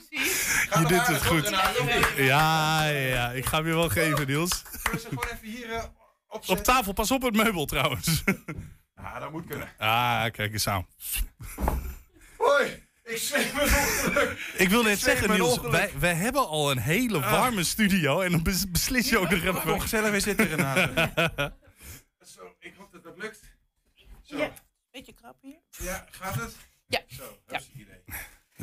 [0.10, 0.86] Zie je?
[0.88, 1.50] Doet het goed.
[2.18, 3.32] Ja, ja, ja.
[3.32, 4.62] Ik ga hem je wel geven, Niels.
[4.92, 5.92] We ze gewoon even hier eh, Op
[6.28, 6.66] opzetten?
[6.66, 8.24] tafel, pas op het meubel trouwens.
[8.96, 9.70] Ja, dat moet kunnen.
[9.78, 10.88] Ah, kijk eens aan.
[12.38, 14.54] Hoi, ik zweef mijn ongeluk.
[14.58, 18.22] Ik wil net zeggen, Niels, wij, wij hebben al een hele warme studio.
[18.22, 19.82] En dan bes- beslis je ook nog Hoe even...
[19.82, 21.12] gezellig we zitten, Renate.
[22.36, 23.40] Zo, ik hoop dat dat lukt.
[24.22, 24.38] Zo.
[24.38, 24.52] Ja.
[24.92, 25.60] Beetje krap hier.
[25.70, 26.56] Ja, gaat het?
[26.88, 27.00] Ja.
[27.08, 28.02] Zo, dat is het idee.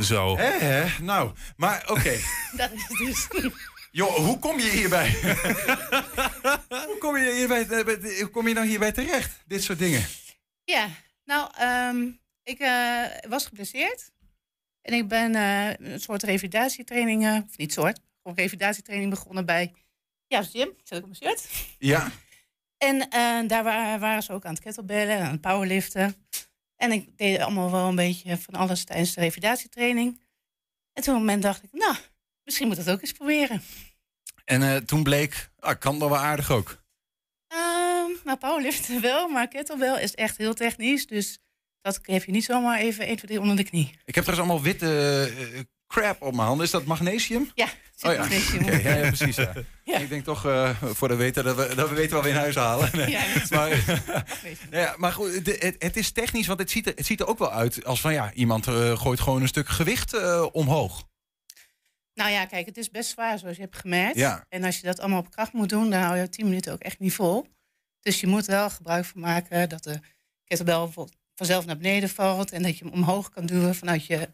[0.00, 0.37] Zo.
[0.37, 1.02] Hè, hè?
[1.02, 2.16] Nou, maar oké.
[2.57, 3.28] Dat is dus.
[3.90, 5.11] Joh, hoe kom je hierbij?
[6.88, 9.42] hoe, kom je hierbij bij- hoe kom je nou hierbij terecht?
[9.46, 10.05] Dit soort dingen.
[10.64, 10.88] Ja,
[11.24, 12.11] nou, ehm,
[12.42, 14.11] ik eh, was geblesseerd.
[14.83, 19.74] En ik ben eh, een soort revalidatietraining, eh, of niet soort, gewoon revalidatietraining begonnen bij
[20.26, 20.68] ja, Jim.
[20.68, 21.48] Ik zet ook op mijn shirt.
[21.78, 22.11] Ja.
[22.78, 26.26] En eh, daar wa- waren ze ook aan het kettlebellen, aan het powerliften.
[26.83, 30.21] En ik deed allemaal wel een beetje van alles tijdens de revalidatietraining.
[30.92, 31.97] En toen op een moment dacht ik, nou,
[32.45, 33.62] misschien moet ik het ook eens proberen.
[34.45, 36.83] En eh, toen bleek, ah, kan wel wel aardig ook.
[37.49, 41.07] Ehm nou, powerliften wel, maar kettlebell is echt heel technisch.
[41.07, 41.38] Dus
[41.81, 43.99] dat heb je niet zomaar even 1, 2, 3 onder de knie.
[44.05, 44.87] Ik heb trouwens allemaal witte
[45.53, 45.61] eh,
[45.92, 46.64] crap op mijn handen.
[46.64, 47.50] Is dat magnesium?
[47.55, 47.66] Ja,
[48.00, 48.70] Oh ja, magnesium op.
[48.70, 49.37] ja, ja, precies.
[49.85, 49.98] Ja.
[49.98, 52.37] Ik denk toch, eh, voor de weten, dat we, dat we weten wat we in
[52.37, 52.90] huis halen.
[52.92, 53.11] Nee.
[53.11, 54.02] Ja, maar, je.
[54.70, 57.26] ja, maar goed, de- het, het is technisch, want het ziet, er, het ziet er
[57.26, 61.05] ook wel uit als van ja, iemand eh, gooit gewoon een stuk gewicht eh, omhoog.
[62.14, 64.16] Nou ja, kijk, het is best zwaar zoals je hebt gemerkt.
[64.16, 64.44] Ja.
[64.48, 66.81] En als je dat allemaal op kracht moet doen, dan hou je 10 minuten ook
[66.83, 67.46] echt niet vol.
[68.00, 70.00] Dus je moet wel gebruik van maken dat de
[70.44, 70.88] kettlebell
[71.35, 72.52] vanzelf naar beneden valt.
[72.52, 74.28] En dat je hem omhoog kan duwen vanuit je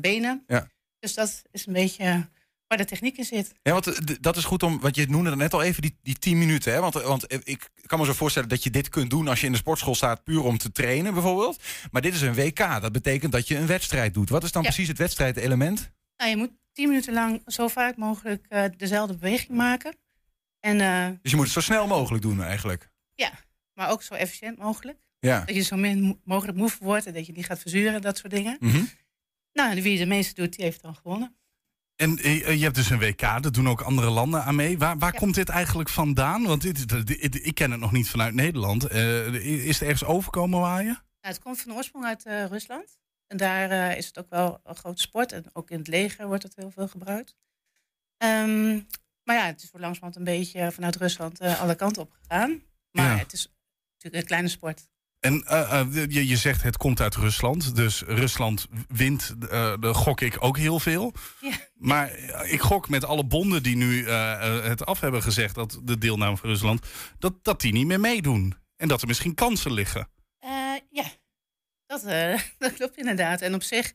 [0.00, 0.44] benen.
[0.46, 0.68] Ja.
[1.04, 2.28] Dus dat is een beetje.
[2.68, 3.52] Waar de techniek in zit.
[3.62, 6.14] Ja, want eh, dat is goed om, want je noemde net al even die, die
[6.18, 6.72] 10 minuten.
[6.72, 6.80] Hè?
[6.80, 9.46] Want, want eh, ik kan me zo voorstellen dat je dit kunt doen als je
[9.46, 11.62] in de sportschool staat, puur om te trainen bijvoorbeeld.
[11.90, 12.58] Maar dit is een WK.
[12.58, 14.28] Dat betekent dat je een wedstrijd doet.
[14.28, 14.68] Wat is dan Ja.
[14.68, 15.90] precies het wedstrijdelement?
[16.16, 19.96] Nou, je moet tien minuten lang zo vaak mogelijk eh, dezelfde beweging maken.
[20.60, 22.90] En eh, Dus je moet het zo snel mogelijk doen eigenlijk.
[23.14, 23.30] ja,
[23.74, 24.98] maar ook zo efficiënt mogelijk.
[25.18, 25.40] Ja.
[25.44, 28.18] Dat je zo min mo- mogelijk moe wordt en dat je niet gaat verzuren, dat
[28.18, 28.56] soort dingen.
[28.60, 28.82] Mhm.
[29.54, 31.36] Nou, wie de meeste doet, die heeft dan gewonnen.
[31.96, 34.78] En eh, je hebt dus een WK, dat doen ook andere landen aan mee.
[34.78, 36.42] Waar, waar komt dit eigenlijk vandaan?
[36.42, 38.84] Want dit, dit- dit- ik ken het nog niet vanuit Nederland.
[38.84, 39.34] Eh,
[39.66, 40.92] is het ergens overkomen waaien?
[40.92, 42.98] Nou, het komt van oorsprong uit eh, Rusland.
[43.26, 45.32] En daar eh, is het ook wel een grote sport.
[45.32, 47.36] En ook in het leger wordt het heel veel gebruikt.
[48.16, 48.72] Ehm,
[49.24, 52.62] maar ja, het is voor langzamerhand een beetje vanuit Rusland eh, alle kanten op gegaan.
[52.90, 53.16] Maar Ja.
[53.16, 53.52] het is
[53.92, 54.86] natuurlijk een kleine sport.
[55.24, 57.76] En eh, eh, je, je zegt het komt uit Rusland.
[57.76, 61.14] Dus Rusland wint, eh de gok ik ook heel veel.
[61.40, 61.52] Ja.
[61.74, 62.14] Maar
[62.50, 65.54] ik gok met alle bonden die nu het af hebben gezegd...
[65.54, 66.86] dat de deelname van Rusland,
[67.18, 68.54] dat, dat die niet meer meedoen.
[68.76, 70.08] En dat er misschien kansen liggen.
[70.90, 71.04] Ja,
[71.86, 72.02] dat,
[72.58, 73.40] dat klopt inderdaad.
[73.40, 73.92] En op zich,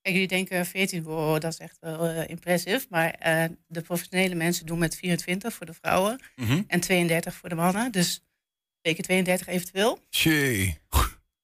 [0.00, 2.86] kijk, jullie denken 14, wow, dat is echt wel impressive.
[2.90, 3.18] Maar
[3.66, 6.62] de professionele mensen doen met 24 voor de vrouwen Mhm.
[6.66, 7.92] en 32 voor de mannen.
[7.92, 8.20] Dus
[8.86, 9.98] twee keer 32 eventueel.
[10.10, 10.78] Tjee.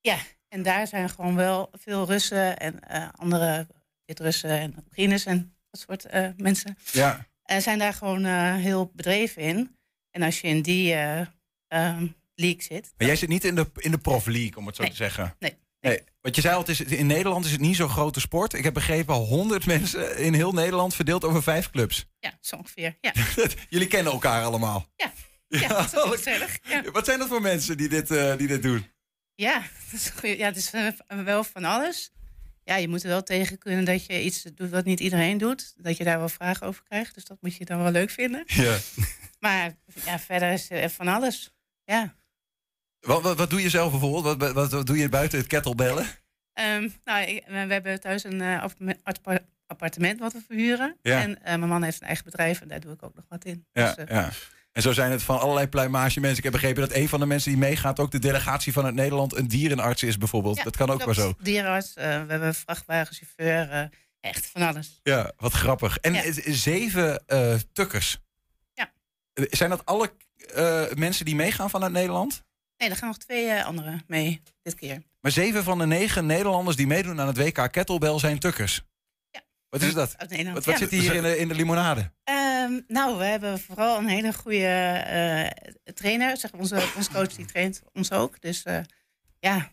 [0.01, 3.67] Ja, en daar zijn gewoon wel veel Russen en eh, andere
[4.05, 6.77] Wit-Russen en Oekraïners en dat soort eh, mensen.
[6.93, 7.27] Ja.
[7.43, 8.25] eh, zijn daar gewoon
[8.55, 9.77] heel bedreven in.
[10.11, 11.21] En als je in die eh,
[11.69, 14.77] ehm, league zit, Maar jij zit niet in de, in de prof league, om het
[14.77, 15.37] zo te zeggen.
[15.39, 15.57] Nee.
[15.81, 18.53] Nee, want je zei al, in Nederland is het niet zo'n grote sport.
[18.53, 22.07] Ik heb begrepen, 100 mensen in heel Nederland verdeeld over vijf clubs.
[22.19, 22.97] ja, zo ongeveer.
[23.01, 23.13] Ja,
[23.69, 24.87] Jullie kennen elkaar allemaal.
[24.97, 25.13] ja,
[25.61, 26.59] ja, dat is gezellig.
[26.63, 26.91] Ja.
[26.91, 28.91] Wat zijn dat voor mensen die dit, eh, die dit doen?
[29.35, 30.89] Ja, dat is, ja, het is eh,
[31.25, 32.13] wel van alles.
[32.65, 35.75] Ja, je moet er wel tegen kunnen dat je iets doet wat niet iedereen doet.
[35.77, 37.15] Dat je daar wel vragen over krijgt.
[37.15, 38.43] Dus dat moet je dan wel leuk vinden.
[38.47, 38.79] Ja.
[39.41, 39.73] Maar
[40.05, 41.55] ja, verder is er van alles.
[41.85, 42.15] Ja.
[43.01, 44.39] Wat, wat, wat doe je zelf bijvoorbeeld?
[44.39, 46.07] Wat, wat, wat doe je buiten het kettlebellen?
[46.53, 50.97] Ehm, nou, ik- we, we hebben thuis een eh, appartement- appa- appartement wat we verhuren.
[51.03, 51.21] Ja.
[51.23, 53.67] En mijn man heeft een eigen bedrijf en daar doe ik ook nog wat in.
[53.73, 54.31] Ja, Dus, ja.
[54.73, 56.39] En zo zijn het van allerlei pluimage mensen.
[56.39, 57.99] Ik heb begrepen dat een van de mensen die meegaat...
[58.01, 60.57] ook de delegatie van het Nederland een dierenarts is bijvoorbeeld.
[60.57, 61.19] ja, dat kan ook klopt.
[61.19, 61.35] maar zo.
[61.43, 63.71] Dierenarts, eh, we hebben een vrachtwagenchauffeur.
[63.71, 63.85] eh,
[64.21, 65.01] echt van alles.
[65.03, 65.97] Ja, wat grappig.
[65.99, 66.23] En Ja.
[66.53, 68.19] zeven eh, tukkers.
[68.75, 68.93] Ja.
[69.35, 70.13] Zijn dat alle
[70.95, 72.43] mensen die meegaan vanuit Nederland?
[72.77, 75.03] Nee, er gaan nog twee anderen mee dit keer.
[75.21, 78.83] Maar zeven van de negen Nederlanders die meedoen aan het WK Kettlebell zijn tukkers.
[79.73, 80.17] Wat is dat?
[80.29, 80.81] Nederland, Wat, wat ja.
[80.89, 82.13] zit hier in de, in de limonade?
[82.25, 86.37] Ehm, nou, we hebben vooral een hele goede eh, trainer.
[86.37, 88.41] Zeg, onze, onze coach die traint ons ook.
[88.41, 88.79] Dus eh,
[89.39, 89.71] ja,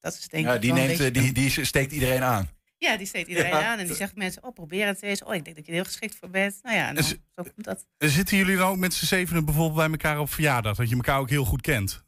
[0.00, 2.22] dat is denk Ja, ik die, wel een neemt, eh, beetje- die, die steekt iedereen
[2.22, 2.48] aan.
[2.78, 3.72] Ja, die steekt iedereen Ja.
[3.72, 3.78] aan.
[3.78, 5.22] En die zegt mensen, oh, probeer het eens.
[5.22, 6.58] Oh, ik denk dat je er heel geschikt voor bent.
[6.62, 7.86] Nou ja, nou, zo komt dat.
[7.98, 10.76] Zitten jullie dan ook met z'n zevenen bijvoorbeeld bij elkaar op verjaardag?
[10.76, 12.04] Dat je elkaar ook heel goed kent?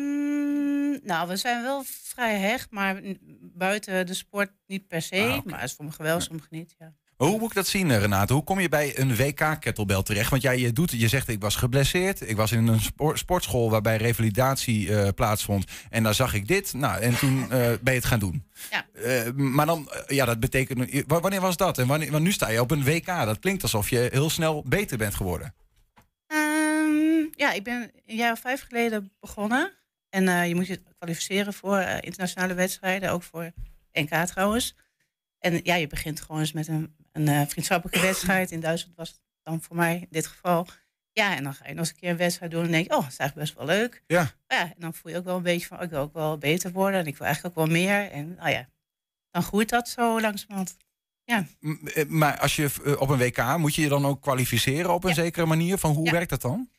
[0.00, 3.00] Mm, nou, we zijn wel vrij hecht, maar
[3.40, 5.20] buiten de sport niet per se.
[5.22, 6.92] Ah, Maar sommigen wel, sommigen niet, ja.
[7.16, 8.32] Hoe moet ik dat zien, eh, Renate?
[8.32, 10.30] Hoe kom je bij een WK-kettlebell terecht?
[10.30, 12.28] Want jij je doet, je zegt ik was geblesseerd.
[12.28, 15.64] Ik was in een spor- sportschool waarbij revalidatie eh, plaatsvond.
[15.90, 16.72] En daar zag ik dit.
[16.74, 18.46] Nou, en toen eh, ben je het gaan doen.
[18.70, 18.84] Ja.
[19.34, 21.04] Maar dan, ja, dat betekent.
[21.06, 21.78] wa- Wanneer was dat?
[21.78, 23.06] En wanneer, want nu sta je op een WK.
[23.06, 25.54] Dat klinkt alsof je heel snel beter bent geworden.
[26.26, 29.72] Ehm, ja, ik ben een jaar of vijf geleden begonnen.
[30.16, 33.52] En eh, je moet je kwalificeren voor eh, internationale wedstrijden, ook voor
[33.92, 34.76] NK trouwens.
[35.38, 38.50] En ja, je begint gewoon eens met een, een eh, vriendschappelijke wedstrijd.
[38.50, 40.66] In Duitsland was het dan voor mij in dit geval.
[41.12, 42.94] Ja, en dan ga je nog eens een keer een wedstrijd doen en denk je,
[42.96, 44.02] oh, dat is eigenlijk best wel leuk.
[44.06, 44.30] Ja.
[44.46, 46.38] Ja, en dan voel je ook wel een beetje van, oh, ik wil ook wel
[46.38, 47.00] beter worden.
[47.00, 48.10] En ik wil eigenlijk ook wel meer.
[48.10, 48.68] En nou ja,
[49.30, 50.76] dan groeit dat zo langzamerhand.
[51.24, 51.46] Ja.
[51.60, 51.76] M-
[52.08, 55.46] Maar als je op een WK moet je je dan ook kwalificeren op een zekere
[55.46, 55.78] manier?
[55.78, 56.12] Van hoe Ja.
[56.12, 56.70] werkt dat dan?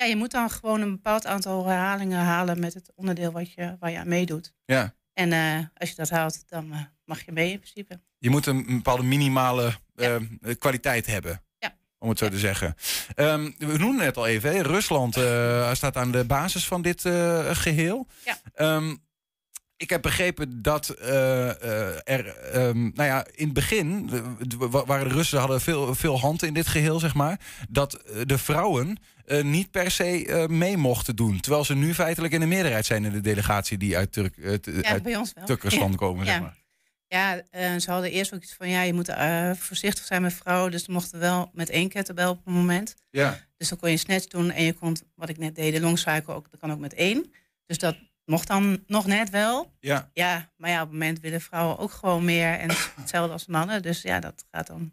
[0.00, 3.76] Ja, je moet dan gewoon een bepaald aantal herhalingen halen met het onderdeel wat je,
[3.80, 4.54] waar je aan meedoet.
[4.64, 4.94] Ja.
[5.12, 8.00] En eh, als je dat haalt, dan eh, mag je mee in principe.
[8.18, 10.16] Je moet een, bepaalde minimale eh,
[10.58, 11.42] kwaliteit hebben.
[11.58, 11.76] Ja.
[11.98, 12.74] Om het zo te zeggen.
[13.14, 14.50] Ehm, we noemden het al even.
[14.50, 14.62] Hè?
[14.62, 18.06] Rusland eh, staat aan de basis van dit eh, geheel.
[18.24, 18.38] Ja.
[18.54, 18.96] Ehm,
[19.80, 24.10] ik heb begrepen dat eh, eh, er, ehm, nou ja, in het begin
[24.86, 27.40] waren de Russen hadden veel, veel hand in dit geheel, zeg maar.
[27.68, 28.98] Dat eh, de vrouwen
[29.42, 31.40] niet per se mee mochten doen.
[31.40, 34.48] Terwijl ze nu feitelijk in de meerderheid zijn in de delegatie die uit, Turk, Ja,
[34.82, 35.34] uit.
[35.44, 35.96] Turkestan Ja.
[35.96, 36.32] komen, Ja.
[36.32, 36.56] zeg maar.
[37.08, 39.12] Ja, eh, ze hadden eerst ook iets van, ja, je moet
[39.58, 40.70] voorzichtig zijn met vrouwen.
[40.70, 42.94] Dus ze mochten wel met één kettlebell op een moment.
[43.10, 43.38] Ja.
[43.56, 46.34] Dus dan kon je snatch doen en je kon, wat ik net deed, de longcycle
[46.34, 47.32] ook, dat kan ook met één.
[47.66, 47.96] Dus dat
[48.30, 49.72] mocht dan nog net wel.
[49.80, 50.10] Ja.
[50.14, 52.58] Ja, maar ja, op het moment willen vrouwen ook gewoon meer.
[52.58, 53.82] En hetzelfde als mannen.
[53.82, 54.92] Dus ja, dat gaat dan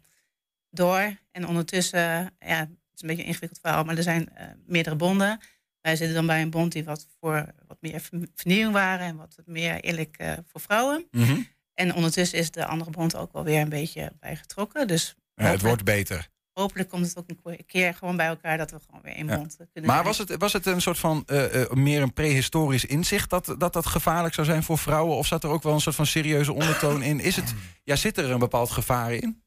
[0.70, 1.16] door.
[1.32, 1.98] En ondertussen,
[2.38, 5.40] ja, het is een beetje een ingewikkeld verhaal, maar er zijn eh, meerdere bonden.
[5.80, 9.16] Wij zitten dan bij een bond die wat voor wat meer ver- vernieuwing waren en
[9.16, 11.06] wat meer eerlijk eh, voor vrouwen.
[11.10, 11.40] Mhm.
[11.74, 14.86] En ondertussen is de andere bond ook wel weer een beetje bijgetrokken.
[14.86, 16.28] Dus Ja, het wordt beter.
[16.58, 19.36] Hopelijk komt het ook een keer gewoon bij elkaar dat we gewoon weer één Ja.
[19.36, 22.12] bond eh, kunnen Maar was het, was het een soort van eh, eh, meer een
[22.12, 25.16] prehistorisch inzicht dat, dat dat gevaarlijk zou zijn voor vrouwen?
[25.16, 27.20] Of zat er ook wel een soort van serieuze ondertoon in?
[27.20, 29.42] Is het, ja, zit er een bepaald gevaar in?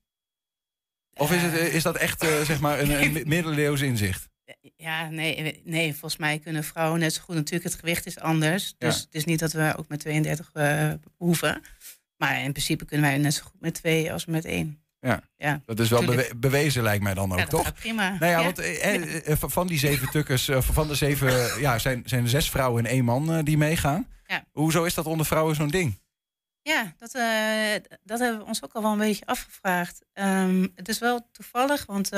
[1.13, 4.29] Of is, het, eh, is dat echt zeg maar een, een middeleeuws inzicht?
[4.75, 7.35] Ja, nee, nee, volgens mij kunnen vrouwen net zo goed.
[7.35, 8.75] Natuurlijk, het gewicht is anders.
[8.77, 8.87] Ja.
[8.87, 11.61] Dus het is niet dat we ook met 32 eh hoeven.
[12.17, 14.80] Maar in principe kunnen wij net zo goed met twee als met één.
[15.01, 17.73] Ja, Ja, dat is wel bewe- bewezen lijkt mij dan ook, Ja, toch?
[17.73, 18.09] prima.
[18.19, 22.01] Nou ja, want eh, eh, eh, van die zeven tukkers, van de zeven, ja, zijn,
[22.05, 24.07] zijn er zes vrouwen en één man eh, die meegaan.
[24.25, 24.43] Ja.
[24.51, 25.99] Hoezo is dat onder vrouwen zo'n ding?
[26.61, 27.11] Ja, dat,
[28.03, 30.01] dat hebben we ons ook al wel een beetje afgevraagd.
[30.13, 32.11] Ehm, het is wel toevallig, want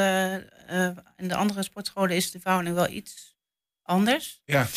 [1.17, 3.35] in de andere sportscholen is de verhouding wel iets
[3.83, 4.41] anders.
[4.45, 4.67] Ja.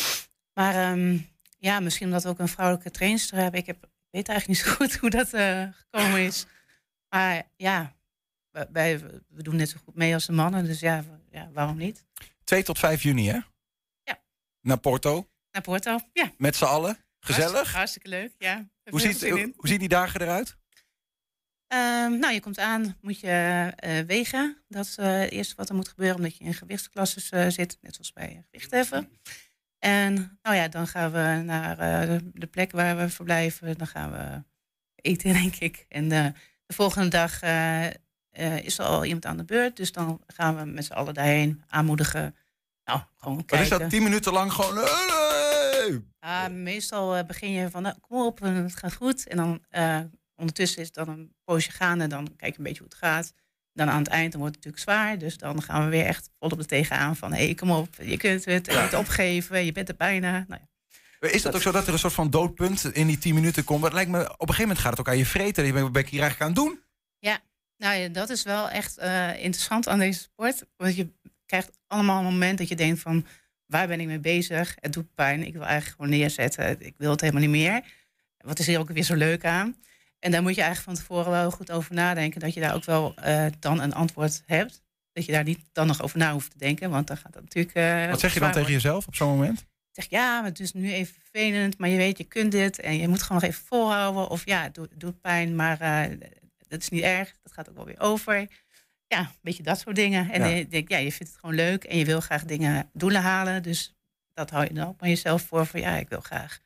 [0.53, 1.17] Maar ehm,
[1.59, 3.59] ja, misschien omdat we ook een vrouwelijke trainster hebben.
[3.59, 5.29] Ik, heb, ik weet eigenlijk niet zo goed hoe dat
[5.89, 6.45] gekomen is.
[7.09, 7.93] Maar ja,
[8.71, 10.65] wij- wij, we doen net zo goed mee als de mannen.
[10.65, 12.05] Dus ja, ja waarom niet?
[12.43, 13.39] 2 tot 5 juni, hè?
[14.03, 14.21] Ja.
[14.61, 16.31] Naar Porto, Naar Porto, ja.
[16.37, 16.97] met z'n allen.
[17.19, 17.51] Gezellig.
[17.51, 18.69] Hartstikke, hartstikke leuk, ja.
[18.89, 20.57] Hoe ziet, hoe, hoe zien die dagen eruit?
[21.67, 24.63] Ehm, nou, je komt aan, moet je eh, wegen.
[24.67, 27.77] Dat is eh, het eerste wat er moet gebeuren, omdat je in gewichtsklasses eh, zit,
[27.81, 29.09] net zoals bij gewichtheffen.
[29.79, 33.77] En nou ja, dan gaan we naar eh, de- plek waar we verblijven.
[33.77, 34.43] Dan gaan we
[34.95, 35.85] eten, denk ik.
[35.89, 36.25] En eh,
[36.65, 37.41] de volgende dag
[38.37, 39.77] eh, is er al iemand aan de beurt.
[39.77, 42.35] Dus dan gaan we met z'n allen daarheen aanmoedigen.
[42.85, 43.59] Nou, gewoon kijken.
[43.59, 43.89] is dat?
[43.89, 44.87] 10 minuten lang gewoon.
[46.19, 49.27] Ja, meestal eh, begin je van, nou, kom op, eh, het gaat goed.
[49.27, 49.61] En dan
[50.35, 52.07] ondertussen is het dan een poosje gaande.
[52.07, 53.33] Dan kijk je een beetje hoe het gaat.
[53.73, 55.17] Dan aan het eind dan wordt het natuurlijk zwaar.
[55.17, 57.33] Dus dan gaan we weer echt volop er tegenaan van...
[57.33, 60.45] hé, hey, kom op, je kunt het, moet opgeven, je bent er bijna.
[60.47, 60.61] Nou,
[61.19, 61.27] ja.
[61.29, 63.93] Is dat ook zo dat er een soort van doodpunt in die 10 minuten komt?
[63.93, 65.91] Lijkt me, op een gegeven moment gaat het ook aan je vreten.
[65.91, 66.79] Ben ik hier eigenlijk aan het doen?
[67.19, 67.39] Ja,
[67.77, 70.65] nou ja, dat is wel echt eh, interessant aan deze sport.
[70.77, 71.13] Want je
[71.45, 73.25] krijgt allemaal een moment dat je denkt van...
[73.65, 74.75] waar ben ik mee bezig?
[74.79, 76.81] Het doet pijn, ik wil eigenlijk gewoon neerzetten.
[76.85, 77.83] Ik wil het helemaal niet meer.
[78.37, 79.75] Wat is hier ook weer zo leuk aan?
[80.19, 82.39] En daar moet je eigenlijk van tevoren wel goed over nadenken...
[82.39, 84.81] dat je daar ook wel eh, dan een antwoord hebt.
[85.13, 86.89] Dat je daar niet dan nog over na hoeft te denken.
[86.89, 87.75] Want dan gaat dat natuurlijk...
[87.75, 89.65] eh, Wat zeg je dan tegen jezelf op zo'n moment?
[89.91, 92.97] zeg ja, maar het is nu even vervelend, maar je weet, je kunt dit en
[92.97, 94.29] je moet gewoon nog even volhouden.
[94.29, 95.81] Of ja, het doet, doet pijn, maar
[96.67, 97.33] dat is niet erg.
[97.43, 98.47] Dat gaat ook wel weer over.
[99.07, 100.31] Ja, een beetje dat soort dingen.
[100.31, 100.47] En Ja.
[100.47, 103.63] je denkt, ja, je vindt het gewoon leuk en je wil graag dingen doelen halen.
[103.63, 103.95] Dus
[104.33, 106.59] dat hou je dan ook maar jezelf voor van ja, ik wil graag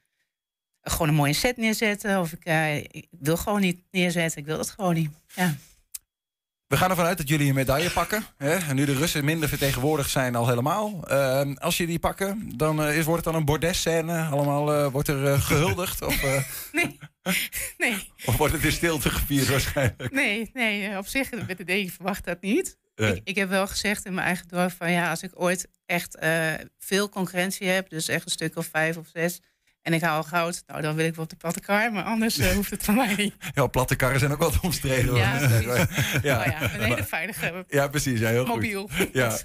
[0.81, 2.19] gewoon een mooie set neerzetten.
[2.19, 5.09] Of ik, eh, ik wil gewoon niet neerzetten, ik wil dat gewoon niet.
[5.35, 5.55] Ja.
[6.67, 8.23] We gaan ervan uit dat jullie een medaille pakken.
[8.37, 8.55] Hè?
[8.57, 11.07] En nu de Russen minder vertegenwoordigd zijn al helemaal.
[11.07, 14.23] Ehm, als je die pakken, dan eh, is, wordt het dan een bordesscène.
[14.25, 16.01] Allemaal eh, wordt er eh, gehuldigd.
[16.01, 16.43] of, eh,
[17.77, 18.11] Nee.
[18.25, 20.11] of wordt het in stilte gevierd waarschijnlijk?
[20.11, 22.77] Nee, nee, eh, op zich met de D verwacht dat niet.
[22.95, 23.15] Nee.
[23.15, 26.15] Ik, ik heb wel gezegd in mijn eigen dorp van ja, als ik ooit echt
[26.15, 29.39] eh, veel concurrentie heb, dus echt een stuk of vijf of zes,
[29.81, 32.37] en ik haal goud, nou dan wil ik wel op de platte kar, maar anders
[32.37, 33.35] eh, hoeft het van mij niet.
[33.53, 35.15] Ja, platte karren zijn ook wat omstreden.
[35.15, 35.65] Ja, precies.
[36.23, 36.37] ja.
[36.37, 38.19] Nou ja, een hele veilige Ja, precies.
[38.19, 38.89] Ja, heel mobiel.
[38.97, 39.09] goed.
[39.13, 39.37] Ja.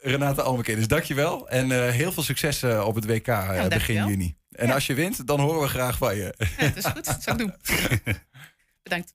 [0.00, 1.48] Renate Almekenis, dankjewel.
[1.48, 4.36] En eh, heel veel succes eh, op het WK eh, begin juni.
[4.54, 6.34] En als je wint, dan horen we graag van je.
[6.58, 7.54] Ja, dat is goed, dat zou ik doen.
[8.82, 9.12] Bedankt.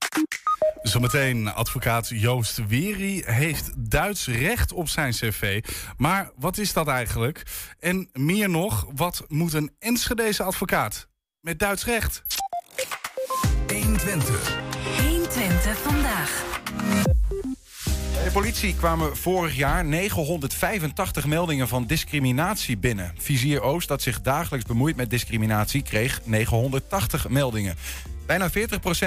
[0.82, 5.64] Zometeen advocaat Joost Weri heeft Duits recht op zijn cv.
[5.98, 7.44] Maar wat is dat eigenlijk?
[7.80, 11.08] En meer nog, wat moet een Enschedeze advocaat
[11.42, 12.24] met Duits recht?
[13.68, 14.58] 120.
[14.98, 16.44] 120 vandaag.
[18.30, 23.14] De politie kwamen vorig jaar 985 meldingen van discriminatie binnen.
[23.18, 27.76] Vizier Oost, dat zich dagelijks bemoeit met discriminatie, kreeg 980 meldingen.
[28.26, 28.54] Bijna 40%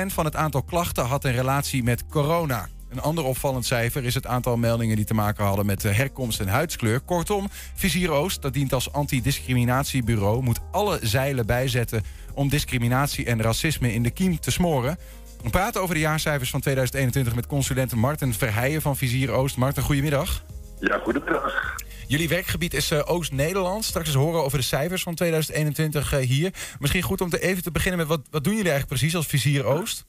[0.06, 2.68] van het aantal klachten had een relatie met corona.
[2.88, 6.48] Een ander opvallend cijfer is het aantal meldingen die te maken hadden met herkomst en
[6.48, 7.00] huidskleur.
[7.00, 12.02] Kortom, Vizier Oost, dat dient als antidiscriminatiebureau, moet alle zeilen bijzetten
[12.34, 14.98] om discriminatie en racisme in de kiem te smoren.
[15.42, 19.56] We praten over de jaarcijfers van 2021 met consulent Marten Verheijen van Vizier Oost.
[19.56, 20.44] Marten, goedemiddag.
[20.80, 21.74] Ja, goedemiddag.
[22.06, 23.84] Jullie werkgebied is eh, Oost-Nederland.
[23.84, 26.52] Straks eens horen over de cijfers van 2021 eh, hier.
[26.78, 29.26] Misschien goed om te even te beginnen met wat, wat doen jullie eigenlijk precies als
[29.26, 30.06] Vizier Oost?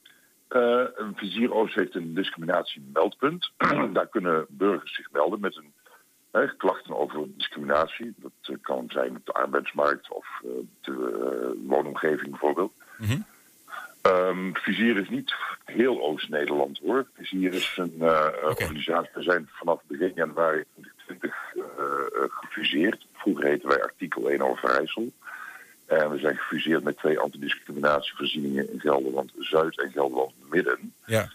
[0.48, 3.52] Een Vizier Oost heeft een discriminatiemeldpunt.
[3.92, 5.72] Daar kunnen burgers zich melden met een
[6.56, 8.14] klachten over discriminatie.
[8.16, 10.26] Dat kan zijn op de arbeidsmarkt of
[10.80, 12.72] de woonomgeving bijvoorbeeld.
[14.04, 15.34] Ehm Vizier is niet
[15.64, 17.06] heel Oost-Nederland hoor.
[17.16, 19.10] Vizier is een eh, organisatie.
[19.14, 23.06] We zijn vanaf begin januari 2020 eh, eh, gefuseerd.
[23.12, 25.12] Vroeger heten wij artikel 1 Overijssel.
[25.86, 30.92] En we zijn gefuseerd met twee antidiscriminatievoorzieningen in Gelderland Zuid en Gelderland Midden.
[31.06, 31.28] Ja.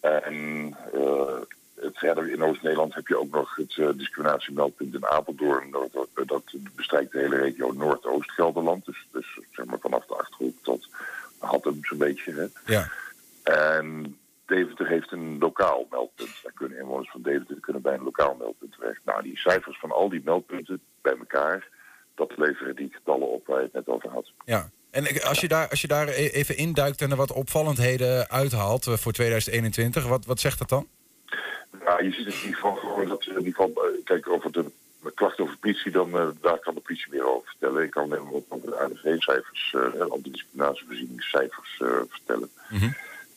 [0.00, 0.76] En
[1.80, 5.70] eh, verder in Oost-Nederland heb je ook nog het eh, discriminatiemeldpunt in Apeldoorn.
[5.70, 6.42] Dat, dat, dat
[6.76, 8.84] bestrijkt de hele regio Noordoost-Gelderland.
[8.84, 10.88] Dus, dus zeg maar vanaf de Achterhoek tot
[11.62, 12.32] Zo'n beetje.
[12.32, 12.72] Hè.
[12.72, 12.90] Ja.
[13.42, 16.40] En Deventer heeft een lokaal meldpunt.
[16.42, 19.00] Daar kunnen inwoners van Deventer kunnen bij een lokaal meldpunt terecht.
[19.04, 21.68] Nou, die cijfers van al die meldpunten bij elkaar,
[22.14, 24.32] dat leveren die getallen op waar je het net over had.
[24.44, 24.70] Ja.
[24.90, 28.86] En als je, daar, als je daar e- even induikt en er wat opvallendheden uithaalt
[28.86, 30.88] eh, voor 2021, wat, wat zegt dat dan?
[31.84, 34.64] Ja, je ziet in ieder geval gewoon dat in ieder geval, eh, kijk, over de
[35.14, 37.82] klachten over politie, dan eh, daar kan de politie meer over vertellen.
[37.82, 42.50] Ik kan alleen maar ook over de ANV-cijfers, uh, antidiscriminatievoorzieningscijfers eh, vertellen.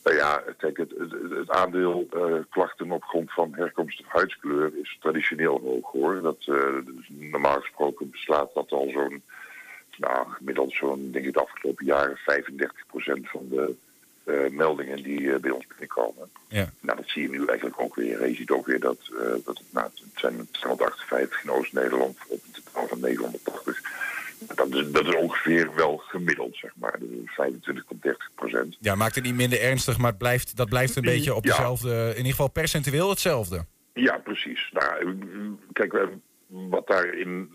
[0.03, 4.71] Nou ja, kijk, het, het, het aandeel eh, klachten op grond van herkomst of huidskleur
[4.81, 6.21] is traditioneel hoog hoor.
[6.21, 9.21] Dat, eh, dus normaal gesproken beslaat dat al zo'n,
[9.97, 13.75] nou, gemiddeld zo'n, denk ik, de afgelopen jaren 35% van de
[14.23, 16.29] eh, meldingen die eh, bij ons binnenkomen.
[16.47, 16.69] Ja.
[16.79, 18.27] Nou, dat zie je nu eigenlijk ook weer.
[18.27, 22.39] Je ziet ook weer dat, eh, dat het, nou, het zijn 258 in Oost-Nederland op
[22.43, 23.81] een totaal van 980.
[24.55, 26.95] Dat is, dat is ongeveer wel gemiddeld, zeg maar.
[27.23, 28.77] Is 25 tot 30 procent.
[28.79, 31.49] Ja, maakt het niet minder ernstig, maar het blijft, dat blijft een beetje op Ja.
[31.55, 33.65] dezelfde, in ieder geval percentueel hetzelfde.
[33.93, 34.69] Ja, precies.
[34.73, 35.17] Nou,
[35.73, 36.07] kijk, eh,
[36.47, 37.49] wat daarin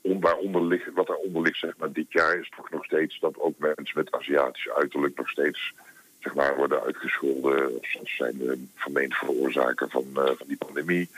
[0.00, 3.38] on, waaronder ligt, wat daaronder ligt, zeg maar, dit jaar is toch nog steeds dat
[3.38, 5.72] ook mensen met Aziatisch uiterlijk nog steeds
[6.18, 7.76] zeg maar, worden uitgescholden.
[7.76, 11.08] Of zijn de vermeend veroorzaker van, eh, van die pandemie.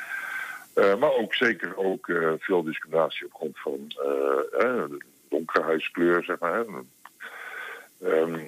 [0.75, 3.33] Eh, maar ook zeker ook veel discriminatie op
[4.59, 4.85] eh,
[5.29, 6.65] donkere huidskleur, zeg maar.
[8.03, 8.47] Ehm,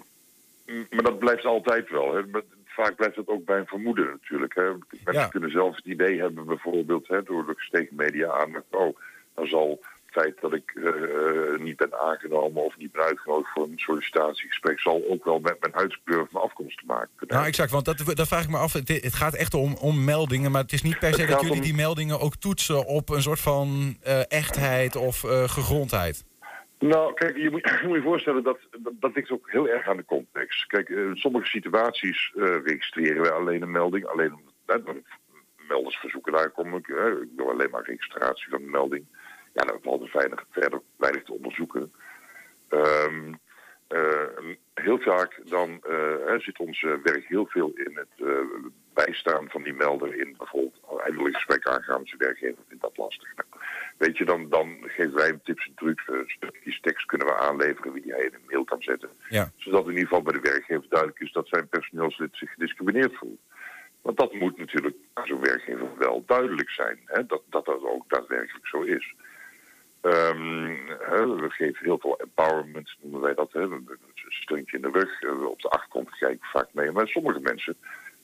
[0.67, 2.15] maar dat blijft altijd wel.
[2.15, 2.23] Hè.
[2.65, 4.55] Vaak blijft het ook bij een vermoeden natuurlijk.
[4.55, 4.71] Hè.
[5.05, 8.65] Mensen kunnen zelf het idee hebben, bijvoorbeeld, hè, door de gestegen media aandacht.
[8.71, 8.97] Oh,
[9.35, 9.81] dan zal
[10.13, 15.03] feit dat ik eh, niet ben aangenomen of niet ben uitgenodigd voor een sollicitatiegesprek, zal
[15.09, 18.03] ook wel met mijn huidskleur of mijn afkomst te maken kunnen Nou, exact, want dat,
[18.17, 18.73] dat vraag ik me af.
[18.73, 21.57] Het, het gaat echt om, om meldingen, maar het is niet per se dat jullie
[21.57, 26.25] om- die meldingen ook toetsen op een soort van eh, echtheid of eh, gegrondheid.
[26.79, 29.89] Nou, kijk, je moet je, moet je voorstellen dat, dat dat ligt ook heel erg
[29.89, 30.67] aan de context.
[30.67, 34.95] Kijk, eh, in sommige situaties eh, registreren we alleen een melding, alleen omdat eh,
[35.69, 36.89] meldersverzoeken daar kom ik.
[36.89, 39.05] eh, ik wil alleen maar registratie van de melding.
[39.53, 41.93] Ja, dan valt er weinig, verder weinig te onderzoeken.
[42.69, 43.33] Ehm,
[43.93, 48.31] eh, heel vaak dan eh, hè, zit ons eh, werk heel veel in het
[48.95, 53.35] bijstaan van die melder in bijvoorbeeld eindelijk gesprek aangaan met zijn werkgever vindt dat lastig.
[53.37, 53.49] Nou,
[53.99, 56.05] weet je, dan, dan geven wij hem tips en trucs.
[56.27, 59.11] stukjes tekst kunnen we aanleveren die hij in een mail kan zetten.
[59.29, 59.53] Ja.
[59.57, 63.41] Zodat in ieder geval bij de werkgever duidelijk is dat zijn personeelslid zich gediscrimineerd voelt.
[64.03, 66.99] Want dat moet natuurlijk aan zo'n werkgever wel duidelijk zijn.
[67.05, 67.27] Hè?
[67.27, 69.15] Dat, dat dat ook daadwerkelijk zo is.
[70.03, 70.67] Ehm,
[70.99, 73.53] hè, we geven heel veel empowerment, noemen wij dat.
[73.53, 73.61] Hè?
[73.61, 73.89] Een
[74.29, 75.23] steuntje in de rug.
[75.23, 76.91] eh, op de achtergrond kijken we vaak mee.
[76.91, 77.77] Maar sommige mensen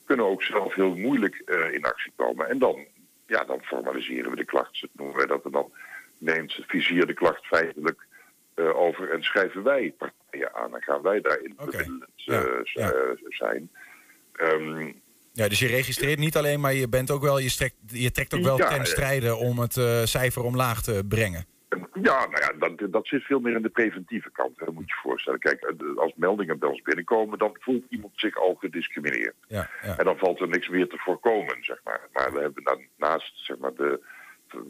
[0.05, 2.49] kunnen ook zelf heel moeilijk eh, in actie komen.
[2.49, 2.85] En dan,
[3.27, 4.87] ja, dan formaliseren we de klacht.
[4.91, 5.45] Noemen wij dat.
[5.45, 5.71] En dan
[6.17, 8.05] neemt het vizier de klacht feitelijk
[8.53, 10.71] eh, over en schrijven wij partijen aan.
[10.71, 13.69] Dan gaan wij daarin bemiddelend eh, zijn.
[14.33, 14.91] Ehm,
[15.33, 18.33] Ja, dus je registreert niet alleen, maar je, bent ook wel, je, strekt, je trekt
[18.33, 19.73] ook wel Ja, ten strijde om het
[20.09, 21.45] cijfer omlaag te brengen.
[21.93, 24.93] Ja, nou ja, dat, dat zit veel meer in de preventieve kant, hè, moet je
[24.95, 25.39] je voorstellen.
[25.39, 29.35] Kijk, eh, als meldingen bij ons binnenkomen, dan voelt iemand zich al gediscrimineerd.
[29.47, 29.97] Ja, ja.
[29.97, 32.07] En dan valt er niks meer te voorkomen, zeg maar.
[32.13, 33.99] Maar we hebben daarnaast, zeg maar, de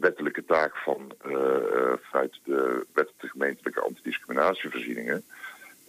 [0.00, 5.24] wettelijke taak van, eh, eh, vanuit de wet de gemeentelijke antidiscriminatievoorzieningen.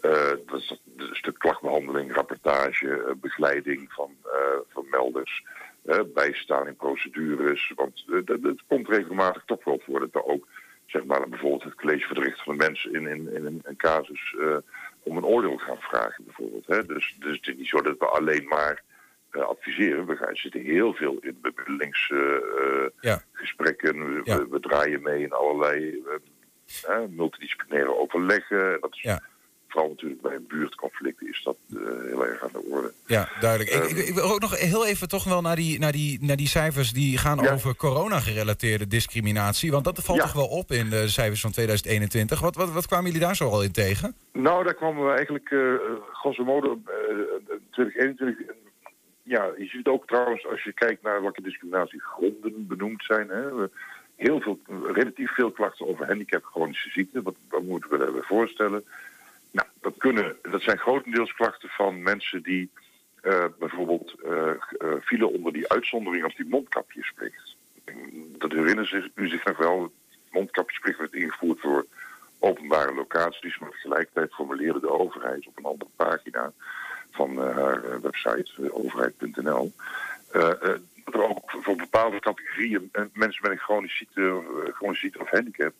[0.01, 5.43] Eh, dat is een stuk klachtbehandeling, rapportage, eh, begeleiding van, eh, van melders,
[5.86, 7.72] eh, bijstaan in procedures.
[7.76, 10.47] Want eh, het komt regelmatig toch wel voor dat er ook,
[10.92, 13.76] zeg maar, bijvoorbeeld het college voor de rechten van de mens in, in, in een,
[13.78, 14.58] casus eh,
[15.04, 16.68] om een oordeel gaan vragen, bijvoorbeeld.
[16.68, 16.86] Hè.
[16.86, 18.84] Dus, dus het is niet zo dat we alleen maar
[19.32, 20.06] eh, adviseren.
[20.06, 22.94] We gaan, zitten heel veel in bemiddelingsgesprekken.
[23.00, 23.22] Ja.
[23.32, 24.24] gesprekken.
[24.24, 28.82] We, draaien mee in allerlei eh, eh, multidisciplinaire overleggen.
[28.82, 29.18] Dat is
[29.72, 32.91] vooral natuurlijk bij buurtconflicten is dat eh, heel erg aan de orde.
[33.05, 33.69] Ja, duidelijk.
[33.69, 36.17] Ik, Ehm, ik, ik wil ook nog heel even toch wel naar die, naar die,
[36.22, 37.53] naar die cijfers die gaan Ja.
[37.53, 39.72] over corona-gerelateerde discriminatie.
[39.72, 40.24] Want dat valt Ja.
[40.24, 42.39] toch wel op in de cijfers van 2021.
[42.39, 44.15] Wat, wat, wat kwamen jullie daar zo al in tegen?
[44.34, 45.74] Nou, daar kwamen we eigenlijk eh
[46.13, 46.93] grosso modo eh
[47.72, 48.47] 2021.
[48.47, 48.55] en
[49.24, 53.30] Ja, je ziet ook trouwens als je kijkt naar welke discriminatiegronden benoemd zijn.
[53.30, 53.43] Hè,
[54.15, 54.59] heel veel,
[54.93, 57.22] relatief veel klachten over handicap, chronische ziekte.
[57.22, 58.84] Wat, wat moeten we daarbij voorstellen?
[59.52, 62.70] Nou, dat, kunnen, dat zijn grotendeels klachten van mensen die
[63.22, 64.58] eh, bijvoorbeeld eh, eh,
[64.99, 67.56] vielen onder die uitzondering als die mondkapjesplicht.
[68.38, 69.91] Dat herinneren zich, u zich nog wel.
[70.32, 71.86] Mondkapjesplicht werd ingevoerd voor
[72.39, 76.52] openbare locaties, maar tegelijkertijd formuleerde de overheid op een andere pagina
[77.12, 79.74] van haar website, overheid.nl,
[80.32, 84.41] dat er ook voor bepaalde categorieën mensen met een chronische ziekte,
[84.74, 85.74] chronische ziekte of handicap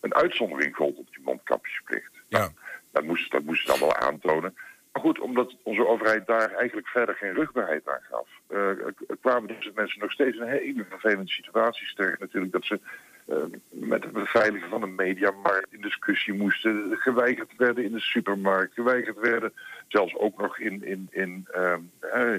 [0.00, 2.12] een uitzondering gold op die mondkapjesplicht.
[2.28, 2.50] Ja.
[2.98, 4.54] Dat moest, dat moest ze dan wel aantonen.
[4.92, 9.72] Maar goed, omdat onze overheid daar eigenlijk verder geen rugbaarheid aan gaf, eh, kwamen deze
[9.74, 12.20] mensen nog steeds in hele vervelende situatie terecht.
[12.20, 12.80] Natuurlijk dat ze
[13.26, 13.36] eh,
[13.68, 19.18] met het beveiligen van een mediamarkt in discussie moesten, geweigerd werden in de supermarkt, geweigerd
[19.18, 19.52] werden
[19.88, 21.48] zelfs ook nog in, in, in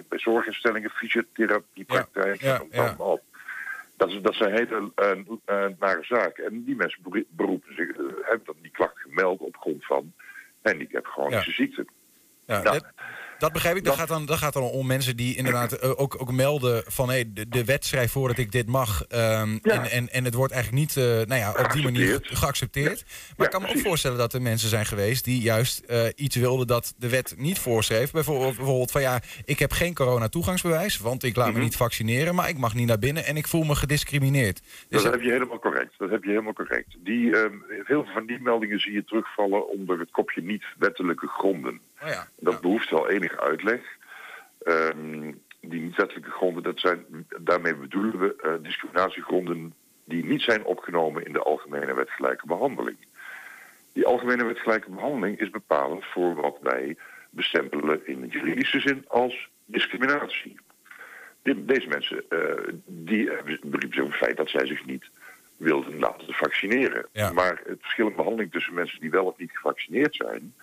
[0.09, 2.95] bij zorginstellingen, fysiotherapiepraktijken, Ja, ja.
[2.97, 3.21] op.
[3.97, 4.91] Dat is, dat zijn hele
[5.79, 6.45] nare zaken.
[6.45, 7.87] En die mensen beroe- beroepen zich,
[8.21, 10.13] hebben dan die klacht gemeld op grond van
[10.63, 11.85] handicap, chronische ziekte.
[12.47, 12.79] Ja, Nou,
[13.39, 13.83] dat, begrijp ik.
[13.83, 17.09] Dat gaat, dan, dat gaat dan om mensen die inderdaad eh, ook, ook melden van
[17.09, 19.05] hey, de, de wet schrijft voor dat ik dit mag.
[19.07, 23.03] ehm, en, en, en het wordt eigenlijk niet eh, nou ja, op die manier Geaccepteerd.
[23.37, 26.35] Maar ik kan me ook voorstellen dat er mensen zijn geweest die juist eh, iets
[26.35, 28.11] wilden dat de wet niet voorschreef.
[28.11, 32.49] Bijvoorbeeld, bijvoorbeeld van ja, ik heb geen corona-toegangsbewijs, want ik laat me niet vaccineren, maar
[32.49, 34.61] ik mag niet naar binnen en ik voel me gediscrimineerd.
[34.89, 35.93] Dus Dat heb je helemaal correct.
[35.97, 36.95] Dat heb je helemaal correct.
[36.99, 41.27] Die, ehm, heel veel van die meldingen zie je terugvallen onder het kopje niet wettelijke
[41.27, 41.79] gronden.
[42.03, 42.27] Oh ja.
[42.39, 43.81] Dat behoeft wel enige uitleg.
[44.63, 45.31] Ehm,
[45.61, 47.05] die niet wettelijke gronden, dat zijn,
[47.39, 49.73] daarmee bedoelen we eh, discriminatiegronden
[50.05, 52.97] die niet zijn opgenomen in de Algemene Wet Gelijke Behandeling.
[53.93, 56.97] Die Algemene Wet Gelijke Behandeling is bepalend voor wat wij
[57.29, 60.59] bestempelen in juridische zin als discriminatie.
[61.41, 63.29] Deze mensen eh, die
[63.89, 65.09] zich op het feit dat zij zich niet
[65.57, 67.05] wilden laten vaccineren.
[67.33, 70.53] Maar het verschil in behandeling tussen mensen die wel of niet gevaccineerd zijn,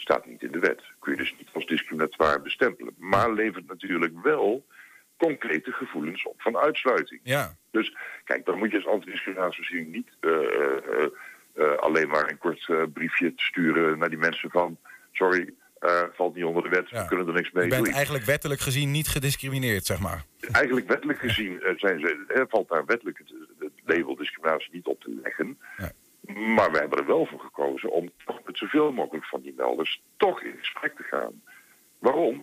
[0.00, 0.82] staat niet in de wet.
[0.98, 2.94] Kun je dus niet als discriminatoire bestempelen.
[2.98, 4.64] Maar levert natuurlijk wel
[5.16, 7.20] concrete gevoelens op van uitsluiting.
[7.22, 7.56] Ja.
[7.70, 11.08] Dus kijk, dan moet je als antidiscriminatievoorziening niet eh, eh,
[11.54, 14.78] eh, alleen maar een kort briefje sturen naar die mensen van...
[15.12, 15.54] sorry,
[16.12, 17.94] valt niet onder de wet, we kunnen er niks mee je bent doen.
[17.94, 20.24] eigenlijk wettelijk gezien niet gediscrimineerd, zeg maar.
[20.52, 25.20] Eigenlijk wettelijk gezien zijn ze, valt daar wettelijk het, het label discriminatie niet op te
[25.22, 25.58] leggen.
[26.34, 30.02] Maar we hebben er wel voor gekozen om toch met zoveel mogelijk van die melders
[30.16, 31.42] toch in gesprek te gaan.
[31.98, 32.42] Waarom?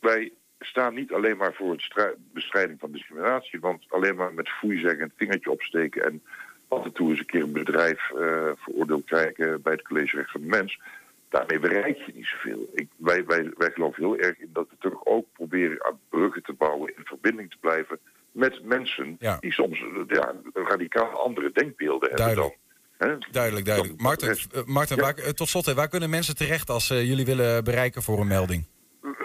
[0.00, 4.48] Wij staan niet alleen maar voor het strij- bestrijding van discriminatie, want alleen maar met
[4.48, 6.22] foei zeggen, het vingertje opsteken en
[6.68, 10.30] af en toe eens een keer een bedrijf eh, veroordeeld krijgen bij het College Recht
[10.30, 10.80] van de Mens,
[11.28, 12.70] daarmee bereik je niet zoveel.
[12.74, 16.42] Ik, wij, wij, wij geloven heel erg in dat we toch ook proberen aan bruggen
[16.42, 17.98] te bouwen, in verbinding te blijven
[18.32, 22.52] met mensen die soms ja, radicaal andere denkbeelden hebben dan.
[22.98, 24.00] Hè, Duidelijk, duidelijk.
[24.00, 27.64] Marten, eh, Marten waar, eh, tot slot, waar kunnen mensen terecht als ze jullie willen
[27.64, 28.66] bereiken voor een melding?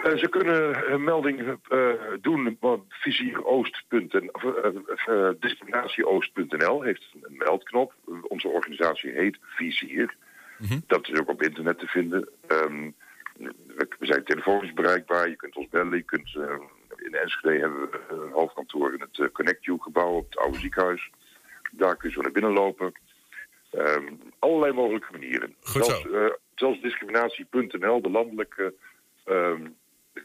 [0.02, 1.88] Eh, ze kunnen een melding eh,
[2.20, 2.84] doen op
[3.88, 4.04] eh,
[5.06, 7.94] eh, discriminatieoost.nl heeft een meldknop.
[8.22, 10.14] Onze organisatie heet Vizier.
[10.86, 12.28] Dat is ook op internet te vinden.
[12.46, 12.90] Ehm,
[13.98, 15.28] we zijn telefonisch bereikbaar.
[15.28, 15.96] Je kunt ons bellen.
[15.96, 16.54] Je kunt, eh,
[16.96, 20.58] in Enschede hebben we een hoofdkantoor in het eh, Connect You gebouw op het oude
[20.58, 21.10] ziekenhuis.
[21.72, 22.92] Daar kun je zo naar binnen lopen.
[23.72, 25.54] Ehm, allerlei mogelijke manieren.
[25.60, 25.90] Goed zo.
[25.90, 28.74] zelfs, eh, zelfs discriminatie.nl, de landelijke
[29.24, 29.66] ehm,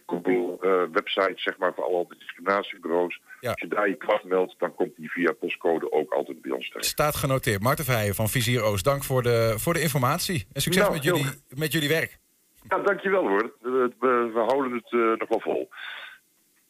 [0.06, 3.22] Google-website zeg maar, voor alle discriminatiebureaus.
[3.42, 6.68] Als je daar je klacht meldt, dan komt die via postcode ook altijd bij ons
[6.68, 6.86] terecht.
[6.86, 7.62] Staat genoteerd.
[7.62, 10.48] Marten Verheijen van Vizier Oost, dank voor de, voor de informatie.
[10.54, 11.26] En succes Nou, met, jullie,
[11.56, 12.20] met jullie werk.
[12.68, 13.54] Ja, dankjewel hoor.
[13.62, 15.70] We, we, we houden het eh, nog wel vol.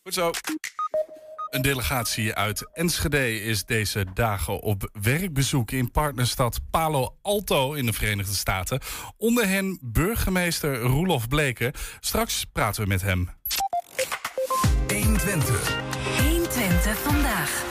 [0.04, 0.32] Goed zo.
[1.50, 7.94] Een delegatie uit Enschede is deze dagen op werkbezoek in partnerstad Palo Alto in de
[7.94, 8.80] Verenigde Staten.
[9.18, 11.72] Onder hen burgemeester Roelof Bleken.
[12.00, 13.30] Straks praten we met hem.
[14.88, 15.78] 120.
[16.18, 17.66] 120 vandaag.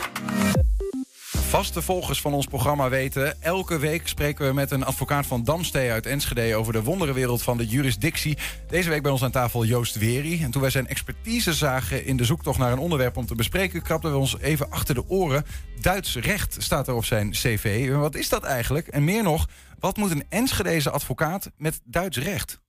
[1.48, 5.90] Vaste volgers van ons programma weten, elke week spreken we met een advocaat van Damstee
[5.90, 8.38] uit Enschede over de wonderenwereld van de jurisdictie.
[8.68, 10.42] Deze week bij ons aan tafel Joost Weri.
[10.42, 13.82] En toen wij zijn expertise zagen in de zoektocht naar een onderwerp om te bespreken,
[13.82, 15.44] krabden we ons even achter de oren.
[15.80, 17.88] Duits recht staat er op zijn cv.
[17.90, 18.86] En Wat is dat eigenlijk?
[18.86, 19.46] En meer nog,
[19.78, 22.60] wat moet een Enschedeze advocaat met Duits recht?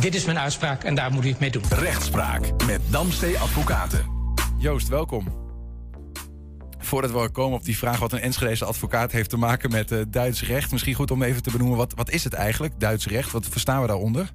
[0.00, 1.62] Dit is mijn uitspraak en daar moet u het mee doen.
[1.68, 4.04] Rechtspraak met Damstee Advocaten.
[4.58, 5.43] Joost, welkom.
[6.84, 9.98] Voordat we komen op die vraag wat een Enschedeze advocaat heeft te maken met eh,
[10.08, 10.72] Duits recht.
[10.72, 13.30] Misschien goed om even te benoemen, wat, wat is het eigenlijk, Duits recht?
[13.30, 14.30] Wat verstaan we daaronder?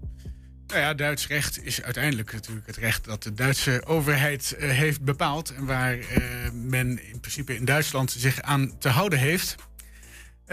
[0.67, 5.01] Nou ja, Duits recht is uiteindelijk natuurlijk het recht dat de Duitse overheid eh, heeft
[5.01, 5.53] bepaald.
[5.53, 6.23] En waar eh,
[6.53, 9.55] men in principe in Duitsland zich aan te houden heeft.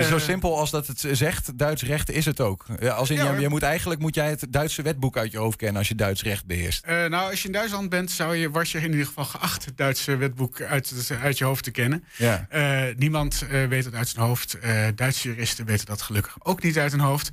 [0.05, 2.67] Zo Eh, simpel als dat het zegt, Duits recht is het ook.
[2.95, 5.57] Als in, Ja, je, je moet eigenlijk moet jij het Duitse wetboek uit je hoofd
[5.57, 6.85] kennen als je Duits recht beheerst.
[6.85, 9.65] Eh, nou, als je in Duitsland bent, zou je, was je in ieder geval geacht
[9.65, 12.05] het Duitse wetboek uit, uit je hoofd te kennen.
[12.17, 12.47] Ja.
[12.49, 14.59] Eh, niemand weet het uit zijn hoofd.
[14.95, 17.31] Duitse juristen weten dat gelukkig ook niet uit hun hoofd.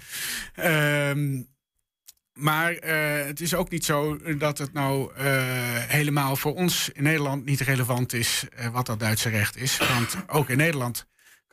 [0.55, 1.41] Ehm,
[2.33, 2.71] maar
[3.25, 5.11] het is ook niet zo dat het nou
[5.87, 9.77] helemaal voor ons in Nederland niet relevant is wat dat Duitse recht is.
[9.77, 11.05] Want ook in Nederland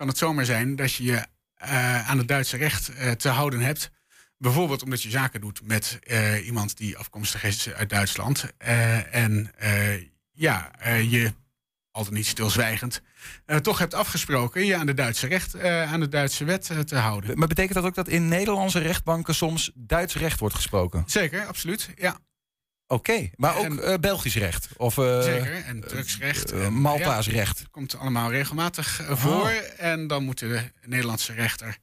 [0.08, 1.26] het zomaar zijn dat je je
[1.60, 3.90] eh, aan het Duitse recht eh, te houden hebt.
[4.38, 8.52] Bijvoorbeeld omdat je zaken doet met eh, iemand die afkomstig is uit Duitsland.
[9.10, 9.52] En
[10.32, 10.70] ja,
[11.08, 11.32] je,
[11.90, 13.02] al dan niet stilzwijgend,
[13.62, 17.38] toch hebt afgesproken je aan de Duitse recht, aan de Duitse wet te houden.
[17.38, 21.02] Maar betekent dat ook dat in Nederlandse rechtbanken soms Duits recht wordt gesproken?
[21.06, 21.90] Zeker, absoluut.
[21.96, 22.18] Ja,
[22.92, 24.68] Oké, maar ook eh, Belgisch recht?
[24.76, 25.64] Of, eh, zeker.
[25.64, 26.52] En drugsrecht.
[26.52, 27.58] eh, en, Malta's ja, recht.
[27.58, 29.48] Het komt allemaal regelmatig eh, voor.
[29.76, 31.76] En dan moet de Nederlandse rechter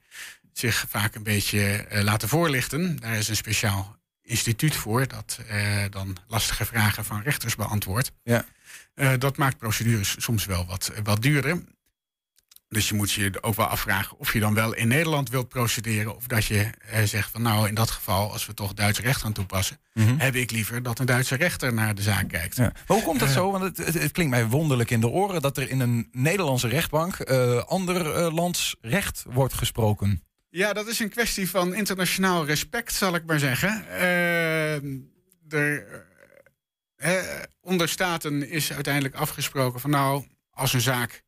[0.52, 2.96] zich vaak een beetje laten voorlichten.
[2.96, 5.38] Daar is een speciaal instituut voor dat
[5.90, 8.12] dan lastige vragen van rechters beantwoordt.
[8.22, 8.44] Ja.
[9.18, 11.62] Dat maakt procedures soms wel wat, wat duurder.
[12.68, 16.16] Dus je moet je ook wel afvragen of je dan wel in Nederland wilt procederen.
[16.16, 19.20] Of dat je eh, zegt van nou in dat geval, als we toch Duits recht
[19.20, 20.18] gaan toepassen, Mhm.
[20.18, 22.56] heb ik liever dat een Duitse rechter naar de zaak kijkt.
[22.56, 22.62] Ja.
[22.62, 23.50] Maar hoe komt dat Eh, zo?
[23.50, 26.68] Want het, het, het klinkt mij wonderlijk in de oren dat er in een Nederlandse
[26.68, 30.22] rechtbank eh ander eh, lands recht wordt gesproken.
[30.50, 33.84] Ja, dat is een kwestie van internationaal respect, zal ik maar zeggen.
[35.48, 36.06] Er,
[37.60, 41.22] onder staten is uiteindelijk afgesproken van nou, als een zaak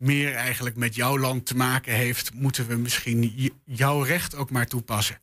[0.00, 4.66] meer eigenlijk met jouw land te maken heeft, moeten we misschien jouw recht ook maar
[4.66, 5.20] toepassen.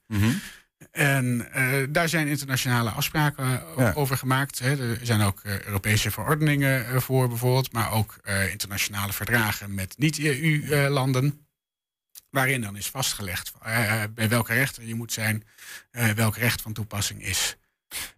[0.91, 3.93] En eh, daar zijn internationale afspraken eh, Ja.
[3.93, 4.59] over gemaakt.
[4.59, 4.91] Hè.
[4.91, 8.19] Er zijn ook eh, Europese verordeningen voor bijvoorbeeld, maar ook
[8.51, 11.45] internationale verdragen met niet-EU-landen.
[12.29, 13.53] waarin dan is vastgelegd
[14.13, 15.43] bij welke rechter je moet zijn,
[16.15, 17.57] welk recht van toepassing is.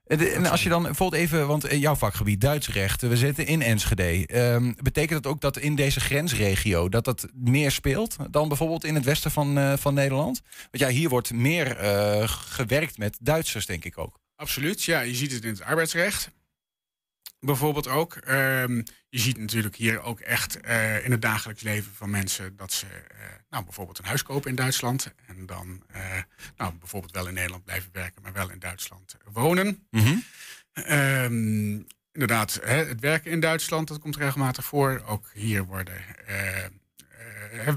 [0.07, 3.17] En de- En als je dan bijvoorbeeld even, want in jouw vakgebied Duits recht, we
[3.17, 4.27] zitten in Enschede.
[4.27, 8.95] Ehm, betekent dat ook dat in deze grensregio dat dat meer speelt dan bijvoorbeeld in
[8.95, 10.41] het westen van, eh, van Nederland?
[10.71, 14.19] Want ja, hier wordt meer eh, gewerkt met Duitsers, denk ik ook.
[14.35, 14.99] Absoluut, ja.
[15.01, 16.29] Je ziet het in het arbeidsrecht.
[17.39, 18.15] Bijvoorbeeld ook.
[18.15, 22.71] Ehm, je ziet natuurlijk hier ook echt eh, in het dagelijks leven van mensen dat
[22.71, 23.17] ze eh,
[23.49, 25.13] nou, bijvoorbeeld een huis kopen in Duitsland.
[25.27, 26.01] En dan eh,
[26.57, 29.87] nou, bijvoorbeeld wel in Nederland blijven werken, maar wel in Duitsland wonen.
[30.73, 31.81] Ehm,
[32.11, 35.03] inderdaad, hè, het werken in Duitsland, dat komt regelmatig voor.
[35.05, 36.01] Ook hier worden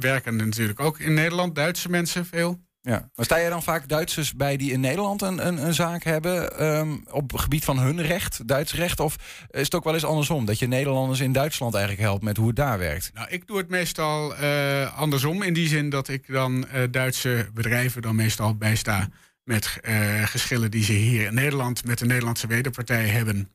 [0.00, 2.60] werken natuurlijk ook in Nederland Duitse mensen veel.
[2.84, 3.10] Ja.
[3.14, 6.58] Maar sta jij dan vaak Duitsers bij die in Nederland een, een, een zaak hebben
[6.58, 9.00] ehm, op het gebied van hun recht, Duits recht?
[9.00, 9.16] Of
[9.50, 12.46] is het ook wel eens andersom, dat je Nederlanders in Duitsland eigenlijk helpt met hoe
[12.46, 13.10] het daar werkt?
[13.14, 15.42] Nou, ik doe het meestal eh, andersom.
[15.42, 19.08] In die zin dat ik dan eh, Duitse bedrijven dan meestal bijsta
[19.44, 23.50] met eh, geschillen die ze hier in Nederland met de Nederlandse wederpartij hebben.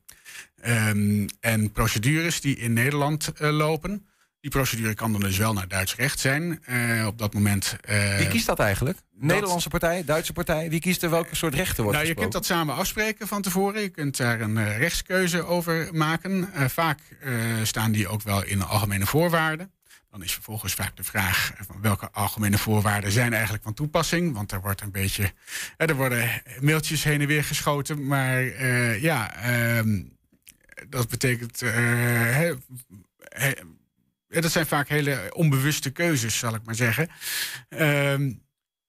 [0.60, 4.07] Ehm, en procedures die in Nederland lopen.
[4.40, 6.64] Die procedure kan dan dus wel naar Duits recht zijn.
[6.64, 7.76] Eh, op dat moment.
[7.80, 8.98] eh, Wie kiest dat eigenlijk?
[9.14, 10.70] Nederlandse partij, Duitse partij?
[10.70, 13.80] Wie kiest er welke soort rechten wordt nou, je kunt dat samen afspreken van tevoren.
[13.82, 16.48] Je kunt daar een eh, rechtskeuze over maken.
[16.70, 16.98] Vaak
[17.62, 19.72] staan die ook wel in de algemene voorwaarden.
[20.10, 24.34] Dan is vervolgens vaak de vraag van welke algemene voorwaarden zijn eigenlijk van toepassing.
[24.34, 25.32] Want er wordt een beetje.
[25.76, 28.06] er worden mailtjes heen en weer geschoten.
[28.06, 28.42] Maar
[29.00, 30.02] ja, ehm,
[30.88, 31.62] dat betekent.
[34.28, 37.08] Dat zijn vaak hele onbewuste keuzes, zal ik maar zeggen.
[37.68, 38.32] Ehm,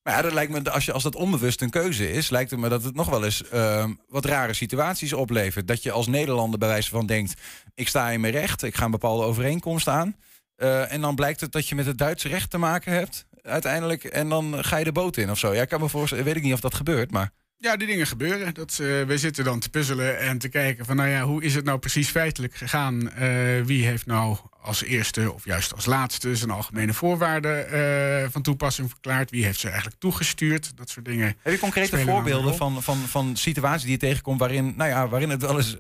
[0.04, 2.60] Maar ja, dat lijkt me, als, je, als dat onbewust een keuze is, lijkt het
[2.60, 5.68] me dat het nog wel eens ehm, wat rare situaties oplevert.
[5.68, 7.42] Dat je als Nederlander bij wijze van denkt,
[7.76, 10.16] ik sta in mijn recht, ik ga een bepaalde overeenkomst aan.
[10.56, 14.04] Eh, en dan blijkt het dat je met het Duitse recht te maken hebt, uiteindelijk.
[14.04, 15.54] En dan ga je de boot in of zo.
[15.54, 17.32] Ja, ik kan me voorstellen, weet ik niet of dat gebeurt, maar...
[17.62, 18.54] Ja, die dingen gebeuren.
[18.54, 21.66] Dat, we zitten dan te puzzelen en te kijken van, nou ja, hoe is het
[21.66, 23.12] nou precies feitelijk gegaan?
[23.12, 28.42] Eh, wie heeft nou als eerste of juist als laatste zijn algemene voorwaarden eh, van
[28.42, 29.32] toepassing verklaard?
[29.32, 30.78] Wie heeft ze eigenlijk toegestuurd?
[30.78, 31.36] Dat soort dingen.
[31.42, 35.30] Heb je concrete voorbeelden van, van, van situaties die je tegenkomt waarin, nou ja, waarin
[35.30, 35.76] het wel eens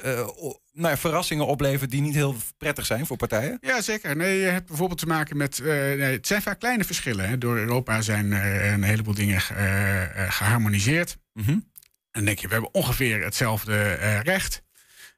[0.73, 3.57] nou ja, verrassingen oplevert die niet heel prettig zijn voor partijen?
[3.61, 4.15] Ja, zeker.
[4.15, 5.59] Nee, je hebt bijvoorbeeld te maken met.
[5.63, 7.29] nee, het zijn vaak kleine verschillen.
[7.29, 7.37] Hè.
[7.37, 11.17] Door Europa zijn er een heleboel dingen eh, eh, geharmoniseerd.
[11.33, 11.68] En
[12.11, 14.61] dan denk je, we hebben ongeveer hetzelfde eh, recht.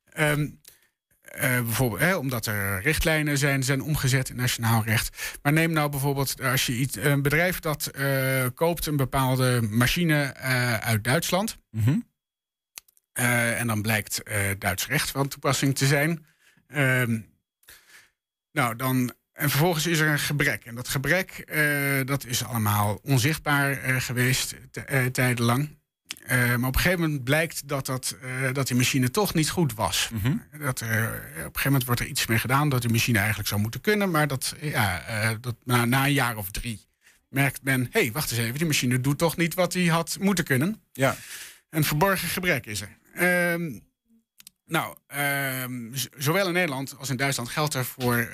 [0.05, 0.49] Ehm,
[1.21, 5.37] eh, bijvoorbeeld, hè, omdat er richtlijnen zijn, zijn omgezet in nationaal recht.
[5.41, 10.33] Maar neem nou bijvoorbeeld als je iets, een bedrijf dat eh, koopt een bepaalde machine
[10.81, 11.57] uit Duitsland.
[11.69, 11.99] Mhm.
[13.13, 14.21] En dan blijkt
[14.57, 16.25] Duits recht van toepassing te zijn.
[16.67, 17.19] Ehm,
[18.51, 20.65] nou, dan En vervolgens is er een gebrek.
[20.65, 21.51] En dat gebrek
[22.05, 24.55] dat is allemaal onzichtbaar geweest
[25.11, 25.80] tijdenlang.
[26.25, 29.49] Eh, maar op een gegeven moment blijkt dat, dat, eh, dat die machine toch niet
[29.49, 30.09] goed was.
[30.59, 33.47] dat er, op een gegeven moment wordt er iets mee gedaan dat die machine eigenlijk
[33.47, 34.11] zou moeten kunnen.
[34.11, 36.85] Maar dat, ja, eh, dat na, na een jaar of drie
[37.29, 37.81] merkt men...
[37.91, 40.81] hé, hey, wacht eens even, die machine doet toch niet wat hij had moeten kunnen.
[40.93, 41.15] Ja.
[41.69, 42.97] Een verborgen gebrek is er.
[44.71, 48.29] Ehm, nou, ehm, zowel in Nederland als in Duitsland geldt er voor,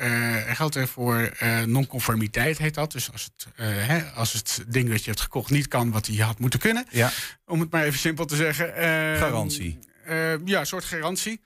[0.48, 2.92] geldt er voor eh, non-conformiteit, heet dat.
[2.92, 6.08] Dus als het, eh, hè, als het ding dat je hebt gekocht niet kan wat
[6.08, 6.86] hij had moeten kunnen.
[6.90, 7.12] Ja.
[7.46, 8.76] Om het maar even simpel te zeggen.
[8.76, 9.80] Ehm, Garantie.
[10.06, 11.42] eh, ja, een soort garantie.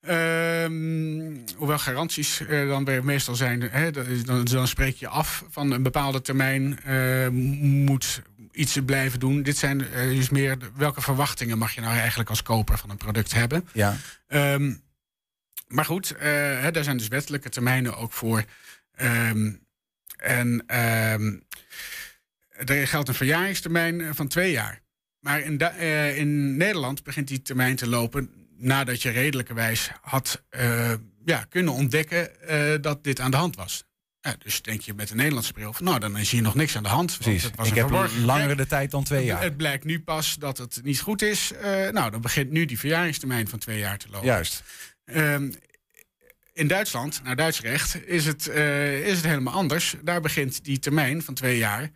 [0.00, 3.90] Ehm, hoewel garanties dan weer meestal zijn, hè,
[4.24, 7.28] dan, dan spreek je af van een bepaalde termijn eh,
[7.86, 8.22] moet
[8.52, 9.42] iets blijven doen.
[9.42, 12.96] Dit zijn eh, dus meer welke verwachtingen mag je nou eigenlijk als koper van een
[12.96, 13.68] product hebben.
[13.72, 13.96] Ja.
[14.26, 14.74] Ehm,
[15.66, 16.30] maar goed, eh,
[16.60, 18.44] hè, daar zijn dus wettelijke termijnen ook voor.
[18.94, 19.52] Ehm,
[20.16, 21.36] en ehm,
[22.48, 24.80] er geldt een verjaringstermijn eh, van twee jaar.
[25.20, 25.58] Maar in,
[26.16, 30.42] in Nederland begint die termijn te lopen nadat je redelijkerwijs had
[31.24, 32.30] ja, kunnen ontdekken
[32.82, 33.87] dat dit aan de hand was.
[34.28, 36.76] Ja, dus denk je met een Nederlandse bril van, nou, dan is hier nog niks
[36.76, 37.10] aan de hand.
[37.10, 37.42] want Precies.
[37.42, 38.58] het was Ik heb verborgen langer gebrek.
[38.58, 39.42] de tijd dan twee jaar.
[39.42, 41.52] Het blijkt nu pas dat het niet goed is.
[41.52, 44.26] Eh, nou, dan begint nu die verjaringstermijn van twee jaar te lopen.
[44.26, 44.62] Juist.
[45.04, 45.52] Ehm,
[46.52, 49.94] in Duitsland, naar Duits recht, is het, eh, is het helemaal anders.
[50.02, 51.90] Daar begint die termijn van twee jaar...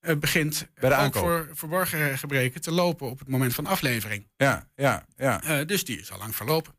[0.00, 1.22] eh, begint Bij de ook aankoop.
[1.22, 4.26] voor verborgen gebreken te lopen op het moment van aflevering.
[4.36, 5.64] Ja, ja, ja.
[5.64, 6.74] Dus die is al lang verlopen.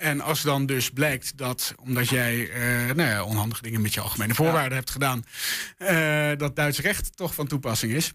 [0.00, 4.00] En als dan dus blijkt dat, omdat jij eh, nou ja, onhandige dingen met je
[4.00, 5.24] algemene voorwaarden hebt gedaan,
[5.76, 8.12] eh, dat Duits recht toch van toepassing is.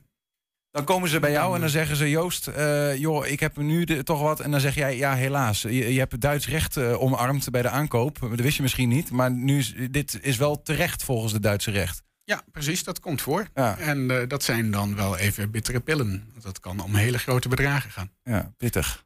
[0.71, 3.83] Dan komen ze bij jou en dan zeggen ze: Joost, eh, joh, ik heb nu
[3.83, 4.39] de- toch wat.
[4.39, 5.61] En dan zeg jij: Ja, helaas.
[5.61, 8.17] Je, je hebt het Duits recht omarmd bij de aankoop.
[8.19, 9.11] Dat wist je misschien niet.
[9.11, 12.03] Maar nu is, dit is wel terecht volgens het Duitse recht.
[12.23, 13.47] Ja, precies, dat komt voor.
[13.53, 13.77] Ja.
[13.77, 16.33] En dat zijn dan wel even bittere pillen.
[16.41, 18.11] Dat kan om hele grote bedragen gaan.
[18.23, 19.04] Ja, pittig.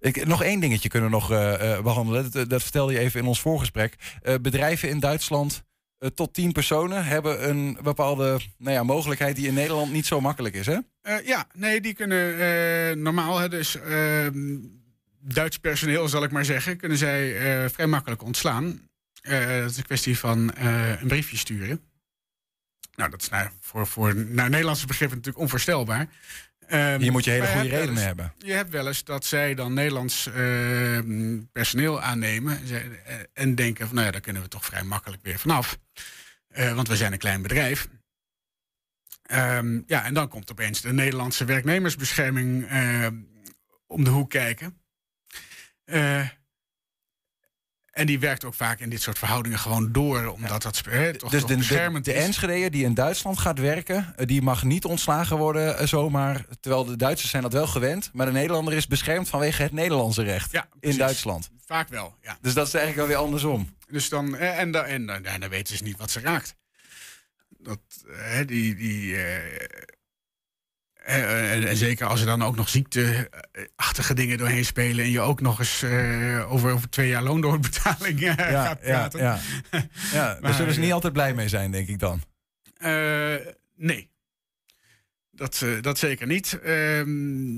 [0.00, 2.30] Ik, nog één dingetje kunnen we nog eh, eh, behandelen.
[2.30, 3.94] Dat, dat vertelde je even in ons voorgesprek.
[4.22, 5.64] Eh, bedrijven in Duitsland
[6.14, 10.54] tot tien personen hebben een bepaalde nou ja, mogelijkheid die in Nederland niet zo makkelijk
[10.54, 10.66] is.
[10.66, 10.78] Hè?
[11.24, 14.56] Ja, nee, die kunnen normaal, dus ehm,
[15.20, 17.34] Duits personeel zal ik maar zeggen, kunnen zij
[17.70, 18.88] vrij makkelijk ontslaan.
[19.22, 20.52] Dat is een kwestie van
[21.00, 21.80] een briefje sturen.
[22.96, 26.08] Nou, dat is nou, voor, voor naar Nederlandse begrippen natuurlijk onvoorstelbaar.
[26.68, 28.32] Ehm, Hier moet je hele goede redenen hebben.
[28.38, 33.94] Je hebt wel eens dat zij dan Nederlands ehm, personeel aannemen eh, en denken van,
[33.94, 35.78] nou ja, daar kunnen we toch vrij makkelijk weer vanaf.
[36.48, 37.88] Eh, want we zijn een klein bedrijf.
[39.22, 43.06] Ehm, ja, en dan komt opeens de Nederlandse werknemersbescherming eh,
[43.86, 44.80] om de hoek kijken.
[47.96, 51.12] Eh, en die werkt ook vaak in dit soort verhoudingen gewoon door, omdat dat hè,
[51.16, 52.24] toch, dus toch de, de, beschermend de is.
[52.24, 56.44] Enschedeer die in Duitsland gaat werken, eh, die mag niet ontslagen worden eh, zomaar.
[56.60, 58.10] Terwijl de Duitsers zijn dat wel gewend.
[58.12, 60.96] Maar de Nederlander is beschermd vanwege het Nederlandse recht Ja, in.
[60.96, 61.50] Duitsland.
[61.66, 62.38] Vaak wel, ja.
[62.40, 63.76] Dus dat is eigenlijk wel weer andersom.
[63.90, 66.56] Dus dan, eh, en, dan, en, dan- weten ze niet wat ze raakt.
[67.58, 69.64] Dat, eh, die, die, eh,
[71.06, 75.04] eh, en, en zeker als er dan ook nog ziekteachtige dingen doorheen spelen...
[75.04, 79.08] en je ook nog eens eh, over, over twee jaar loondoorbetaling eh, Ja, gaat ja,
[79.08, 79.20] praten.
[79.20, 79.38] ja.
[80.12, 82.22] Ja, daar Maar, zullen ze niet eh, altijd blij mee zijn, denk ik dan.
[82.76, 83.34] Eh,
[83.76, 84.10] nee.
[85.30, 86.58] Dat, eh, dat zeker niet.
[86.62, 87.56] Ehm,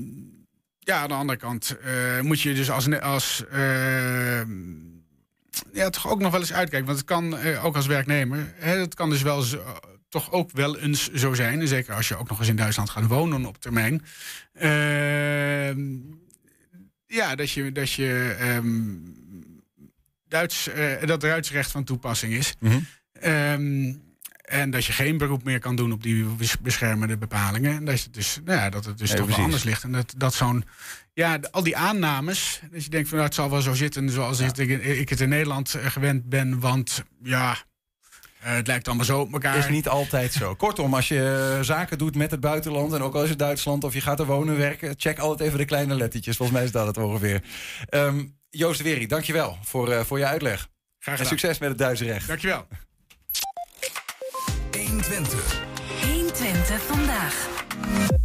[0.79, 4.49] ja, aan de andere kant eh, moet je dus als, als ehm,
[5.73, 6.87] ja, toch ook nog wel eens uitkijken.
[6.87, 9.63] Want het kan eh, ook als werknemer, hè, het kan dus wel zo-
[10.09, 11.67] toch ook wel eens zo zijn.
[11.67, 14.03] Zeker als je ook nog eens in Duitsland gaat wonen op termijn.
[14.53, 15.79] Ehm,
[17.05, 18.95] ja, dat je, dat je ehm,
[20.27, 22.53] Duits, eh, dat Duits recht van toepassing is.
[22.59, 22.79] Mhm.
[23.13, 23.93] Ehm,
[24.41, 27.75] en dat je geen beroep meer kan doen op die bes- beschermende bepalingen.
[27.75, 29.35] En dat, je dus, nou ja, dat het dus Ja, toch precies.
[29.35, 29.83] wel anders ligt.
[29.83, 30.63] En dat, dat zo'n.
[31.13, 32.61] Ja, al die aannames.
[32.71, 35.29] Dat je denkt van nou, het zal wel zo zitten zoals ik, ik het in
[35.29, 36.59] Nederland eh, gewend ben.
[36.59, 37.57] Want ja,
[38.39, 39.57] eh, het lijkt allemaal zo op elkaar.
[39.57, 40.55] Is niet altijd zo.
[40.55, 42.93] Kortom, als je eh, zaken doet met het buitenland...
[42.93, 44.93] en ook al is het Duitsland of je gaat er wonen werken...
[44.97, 46.37] check altijd even de kleine lettertjes.
[46.37, 47.43] Volgens mij is dat het ongeveer.
[47.89, 50.59] Ehm, Joost Wery, dankjewel voor, eh, voor je uitleg.
[50.59, 50.69] Graag
[50.99, 51.39] en gedaan.
[51.39, 52.27] succes met het Duitse recht.
[52.27, 52.67] Dankjewel.
[54.71, 55.61] 120.
[56.01, 58.18] 120 vandaag.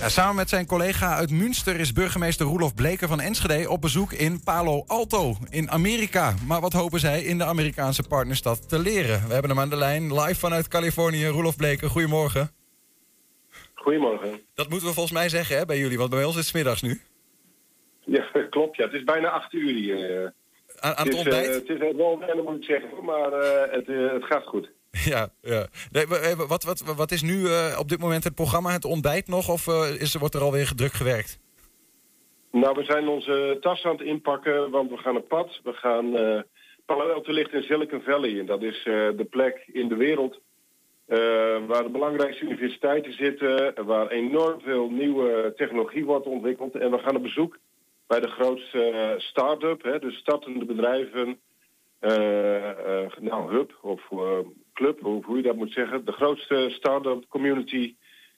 [0.00, 4.12] Ja, samen met zijn collega uit Münster is burgemeester Roelof Bleker van Enschede op bezoek
[4.12, 6.34] in Palo Alto in Amerika.
[6.46, 9.26] Maar wat hopen zij in de Amerikaanse partnerstad te leren?
[9.26, 11.26] We hebben hem aan de lijn, live vanuit Californië.
[11.26, 12.50] Roelof Bleker, goedemorgen.
[13.74, 14.40] Goedemorgen.
[14.54, 16.82] Dat moeten we volgens mij zeggen hè, bij jullie, want bij ons is het middags
[16.82, 17.00] nu.
[18.04, 18.76] Ja, klopt.
[18.76, 18.84] Ja.
[18.84, 20.22] Het is bijna acht uur hier.
[20.24, 20.30] eh.
[20.80, 21.46] Aan, aan het is, ontbijt?
[21.48, 24.70] eh, het is wel wennen, moet ik zeggen, maar eh, het, het gaat goed.
[25.12, 25.66] Ja, ja.
[25.92, 28.70] Eh, wat, wat, wat is nu eh, op dit moment het programma?
[28.70, 31.38] Het ontbijt nog of eh, is, wordt er alweer druk gewerkt?
[32.52, 35.60] Nou, we zijn onze tas aan het inpakken, want we gaan op pad.
[35.64, 36.40] We gaan eh
[36.86, 38.38] Palo Alto ligt in Silicon Valley.
[38.38, 40.40] En dat is de plek in de wereld
[41.66, 46.74] waar de belangrijkste universiteiten zitten, waar enorm veel nieuwe technologie wordt ontwikkeld.
[46.74, 47.58] En we gaan op bezoek
[48.06, 51.38] bij de grootste start-up, dus startende bedrijven,
[53.20, 54.02] nou, hub of
[54.76, 56.04] club, hoe, hoe je dat moet zeggen.
[56.04, 57.94] De grootste start-up community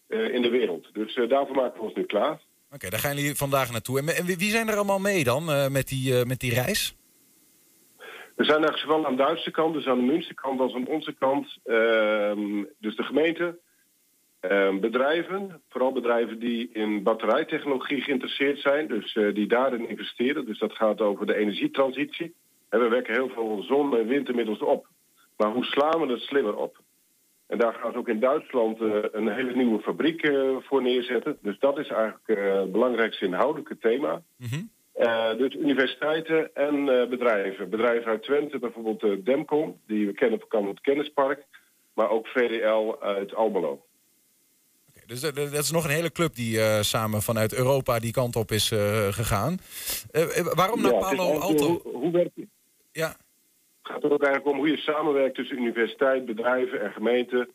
[0.09, 0.89] eh, in de wereld.
[0.93, 2.41] Dus eh, daarvoor maken we ons nu klaar.
[2.73, 3.99] Oké, daar gaan jullie vandaag naartoe.
[3.99, 6.97] En, en wie zijn er allemaal mee dan eh, met, die, met die reis?
[8.37, 11.15] We zijn er zowel aan de Duitse kant, dus aan de Münsterkant, als aan onze
[11.19, 11.59] kant.
[11.65, 13.59] Ehm, dus de gemeente,
[14.41, 20.47] ehm, bedrijven, vooral bedrijven die in batterijtechnologie geïnteresseerd zijn, dus die daarin investeren.
[20.47, 22.35] Dus dat gaat over de energietransitie.
[22.69, 24.87] En we wekken heel veel zon- en wind inmiddels op.
[25.39, 26.81] Maar hoe slaan we het slimmer op?
[27.47, 31.39] En daar gaan ze ook in Duitsland eh, een hele nieuwe fabriek eh, voor neerzetten.
[31.43, 34.23] Dus dat is eigenlijk eh, het belangrijkste inhoudelijke thema.
[34.93, 37.71] Eh, dus universiteiten en bedrijven.
[37.71, 41.45] Bedrijven uit Twente, bijvoorbeeld Demcom, die we kennen van het Kennispark.
[41.95, 43.83] Maar ook VDL uit Almelo.
[45.07, 48.51] Dus dat, dat is nog een hele club die samen vanuit Europa die kant op
[48.51, 48.69] is
[49.11, 49.59] gegaan.
[50.55, 51.67] Waarom naar Ja, Palo Alto?
[51.67, 52.47] Hoe, hoe werkt het?
[52.93, 53.17] Ja.
[53.89, 57.49] Het gaat er ook eigenlijk om hoe je samenwerkt tussen universiteit, bedrijven en gemeenten.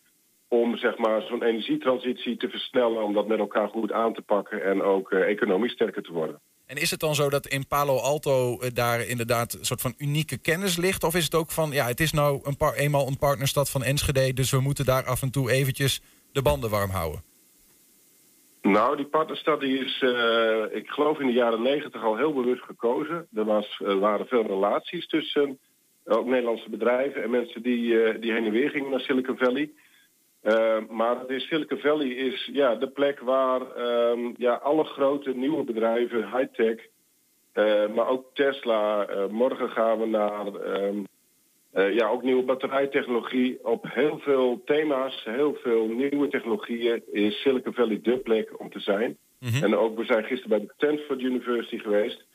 [0.48, 4.64] Om zeg maar, zo'n energietransitie te versnellen, om dat met elkaar goed aan te pakken
[4.64, 6.40] en ook eh, economisch sterker te worden.
[6.66, 9.94] En is het dan zo dat in Palo Alto eh, daar inderdaad een soort van
[9.98, 11.04] unieke kennis ligt?
[11.04, 14.34] Of is het ook van, ja, het is nou een eenmaal een partnerstad van Enschede,
[14.34, 17.24] dus we moeten daar af en toe eventjes de banden warm houden?
[18.62, 22.64] Nou, die partnerstad die is, eh, ik geloof in de jaren negentig al heel bewust
[22.64, 23.28] gekozen.
[23.34, 25.60] Er, was, waren veel relaties tussen
[26.06, 29.72] ook Nederlandse bedrijven en mensen die, eh, die heen en weer gingen naar Silicon Valley.
[30.42, 35.36] Eh, maar het is, Silicon Valley is ja, de plek waar ehm, ja, alle grote
[35.36, 36.88] nieuwe bedrijven, high-tech,
[37.52, 39.08] eh, maar ook Tesla.
[39.32, 41.04] morgen gaan we naar ehm,
[41.74, 43.66] eh, ja, ook nieuwe batterijtechnologie.
[43.66, 48.80] Op heel veel thema's, heel veel nieuwe technologieën is Silicon Valley de plek om te
[48.80, 49.18] zijn.
[49.62, 52.26] En ook, we zijn gisteren bij de Stanford University geweest.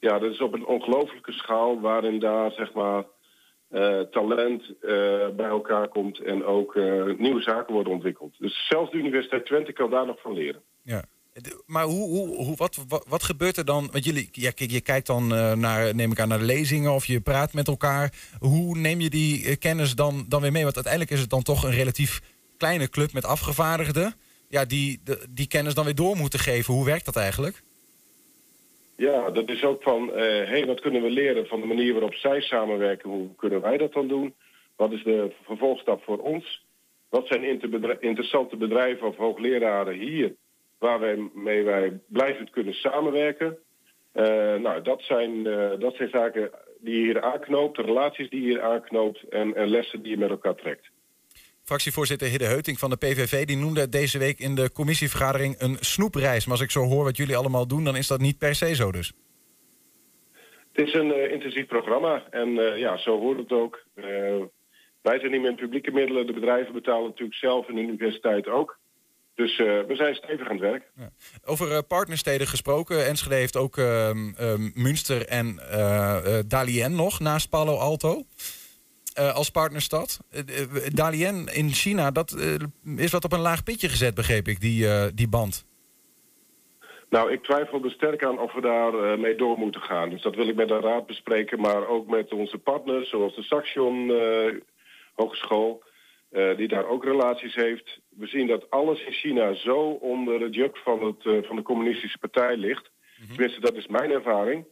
[0.00, 3.04] Ja, dat is op een ongelofelijke schaal waarin daar zeg maar
[3.68, 8.34] eh, talent eh, bij elkaar komt en ook eh, nieuwe zaken worden ontwikkeld.
[8.38, 10.62] Dus zelfs de Universiteit Twente kan daar nog van leren.
[10.82, 11.04] Ja.
[11.66, 13.88] Maar hoe, hoe, hoe, wat, wat, gebeurt er dan?
[13.92, 15.28] Want jullie, ja, je kijkt dan
[15.60, 18.12] naar, neem ik aan, naar de lezingen of je praat met elkaar.
[18.38, 20.62] Hoe neem je die kennis dan, dan weer mee?
[20.62, 22.20] Want uiteindelijk is het dan toch een relatief
[22.56, 24.14] kleine club met afgevaardigden.
[24.48, 25.00] Ja, die
[25.30, 26.74] die kennis dan weer door moeten geven.
[26.74, 27.62] Hoe werkt dat eigenlijk?
[28.96, 32.14] Ja, dat is ook van, hé, hey, wat kunnen we leren van de manier waarop
[32.14, 33.10] zij samenwerken?
[33.10, 34.34] Hoe kunnen wij dat dan doen?
[34.76, 36.64] Wat is de vervolgstap voor ons?
[37.08, 37.44] Wat zijn
[38.00, 40.34] interessante bedrijven of hoogleraren hier
[40.78, 43.58] waarmee wij blijvend kunnen samenwerken?
[44.12, 48.40] Eh, nou, dat zijn, eh, dat zijn zaken die je hier aanknoopt, de relaties die
[48.40, 50.90] je hier aanknoopt en, en lessen die je met elkaar trekt.
[51.66, 56.44] Fractievoorzitter Hidde Heuting van de PVV die noemde deze week in de commissievergadering een snoepreis.
[56.44, 58.74] Maar als ik zo hoor wat jullie allemaal doen, dan is dat niet per se
[58.74, 59.12] zo dus.
[60.72, 63.84] Het is een eh, intensief programma en eh, ja, zo hoort het ook.
[63.94, 64.04] Eh,
[65.02, 68.78] wij zijn niet met publieke middelen, de bedrijven betalen natuurlijk zelf en de universiteit ook.
[69.34, 70.90] Dus we zijn stevig aan het werk.
[71.44, 73.06] Over eh, partnersteden gesproken.
[73.06, 75.60] Enschede heeft ook ehm, ehm, Münster en
[76.48, 78.24] Dalian nog naast Palo Alto.
[79.16, 80.20] Eh, als partnerstad.
[80.30, 82.36] Eh, eh, Dalian in China, dat
[82.96, 85.66] is wat op een laag pitje gezet, begreep ik, die, die band.
[87.10, 90.10] Nou, ik twijfel er sterk aan of we daar eh, mee door moeten gaan.
[90.10, 93.42] Dus dat wil ik met de raad bespreken, maar ook met onze partners, zoals de
[93.42, 94.12] Saxion
[95.14, 95.82] Hogeschool,
[96.56, 98.00] die daar ook relaties heeft.
[98.08, 102.18] We zien dat alles in China zo onder het juk van, het, van de communistische
[102.18, 102.90] partij ligt.
[103.28, 104.64] Tenminste, dat is mijn ervaring.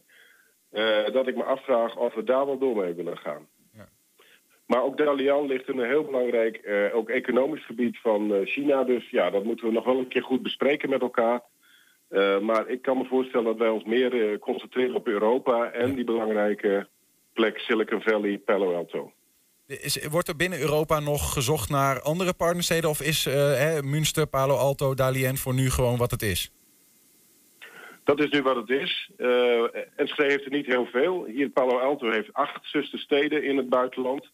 [1.13, 3.47] dat ik me afvraag of we daar wel door mee willen gaan.
[4.65, 8.83] Maar ook Dalian ligt in een heel belangrijk, eh, ook economisch gebied van eh, China.
[8.83, 11.41] Dus ja, dat moeten we nog wel een keer goed bespreken met elkaar.
[12.07, 16.03] Eh, maar ik kan me voorstellen dat wij ons meer concentreren op Europa en die
[16.03, 16.87] belangrijke
[17.33, 19.11] plek Silicon Valley, Palo Alto.
[19.67, 22.89] Is, wordt er binnen Europa nog gezocht naar andere partnersteden?
[22.89, 26.51] Of is eh, hè, Münster, Palo Alto, Dalian voor nu gewoon wat het is?
[28.03, 29.11] Dat is nu wat het is.
[29.95, 31.25] Enschede heeft er niet heel veel.
[31.25, 34.31] Hier Palo Alto heeft acht zustersteden in het buitenland.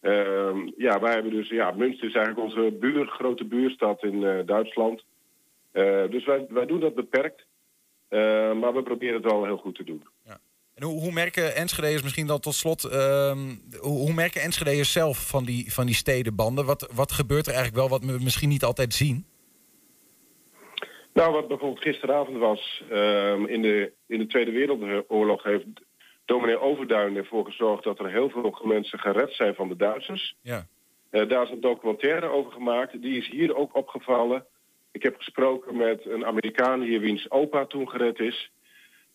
[0.00, 4.46] Ehm, ja, wij hebben dus, ja, Münster is eigenlijk onze buur, grote buurstad in eh,
[4.46, 5.04] Duitsland.
[5.72, 7.46] Eh, dus wij, wij doen dat beperkt.
[8.08, 8.18] Eh,
[8.52, 10.02] maar we proberen het wel heel goed te doen.
[10.74, 12.84] En hoe, hoe merken Enschede'ers misschien dan tot slot...
[12.84, 13.38] ehm,
[13.80, 16.64] hoe, hoe merken Enschede'ers zelf van die, van die stedenbanden?
[16.64, 19.26] Wat, wat gebeurt er eigenlijk wel wat we misschien niet altijd zien?
[21.12, 25.66] Nou, wat bijvoorbeeld gisteravond was, ehm, in, de, in de Tweede Wereldoorlog heeft
[26.28, 30.36] dominee Overduin ervoor gezorgd dat er heel veel mensen gered zijn van de Duitsers.
[30.42, 30.66] Ja.
[31.10, 33.02] Eh, daar is een documentaire over gemaakt.
[33.02, 34.44] Die is hier ook opgevallen.
[34.92, 38.50] Ik heb gesproken met een Amerikaan hier wiens opa toen gered is.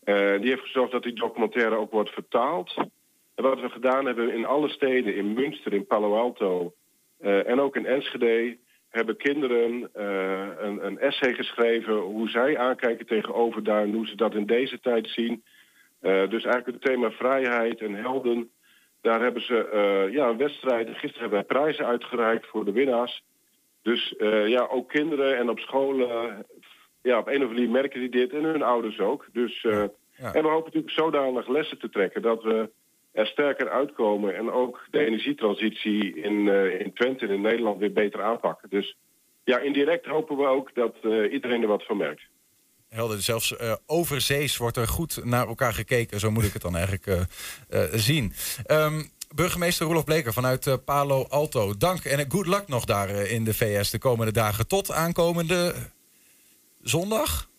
[0.03, 2.73] Eh, die heeft gezorgd dat die documentaire ook wordt vertaald.
[3.35, 6.73] En wat we gedaan hebben in alle steden, in Münster, in Palo Alto
[7.19, 8.57] eh, en ook in Enschede,
[8.89, 9.89] hebben kinderen
[10.65, 15.09] een, een essay geschreven hoe zij aankijken tegen Overduin, hoe ze dat in deze tijd
[15.09, 15.43] zien.
[16.03, 18.51] Eh, dus eigenlijk het thema vrijheid en helden,
[19.01, 20.93] daar hebben ze eh, ja, wedstrijden.
[20.93, 23.23] Gisteren hebben wij prijzen uitgereikt voor de winnaars.
[23.81, 26.45] Dus eh, ja, ook kinderen en op scholen,
[27.01, 29.25] ja, op een of andere manier merken die dit en hun ouders ook.
[29.31, 32.69] Dus, En we hopen natuurlijk zodanig lessen te trekken dat we
[33.13, 37.93] er sterker uitkomen en ook de energietransitie in, eh, in Twente en in Nederland weer
[37.93, 38.69] beter aanpakken.
[38.69, 38.97] Dus
[39.43, 40.95] ja, indirect hopen we ook dat
[41.31, 42.21] iedereen er wat van merkt.
[42.93, 46.19] Helder, zelfs eh overzees wordt er goed naar elkaar gekeken.
[46.19, 47.21] Zo moet ik het dan eigenlijk eh,
[47.83, 48.33] eh, zien.
[48.65, 49.03] Ehm,
[49.35, 51.77] burgemeester Roelof Bleker vanuit Palo Alto.
[51.77, 54.67] Dank en good luck nog daar in de VS de komende dagen.
[54.67, 55.73] Tot aankomende
[56.81, 57.49] zondag?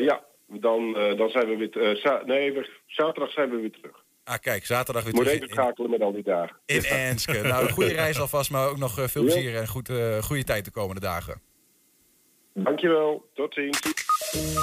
[0.00, 2.22] Ja, dan, dan zijn we weer...
[2.26, 4.02] nee, we- zaterdag zijn we weer terug.
[4.24, 6.56] Ah, kijk, zaterdag weer Moet terug even schakelen met al die dagen.
[6.66, 7.40] in Enske.
[7.42, 9.90] Nou, goede reis alvast, maar ook nog veel plezier en goed,
[10.20, 11.40] goede tijd de komende dagen.
[12.54, 13.80] Dankjewel, tot ziens.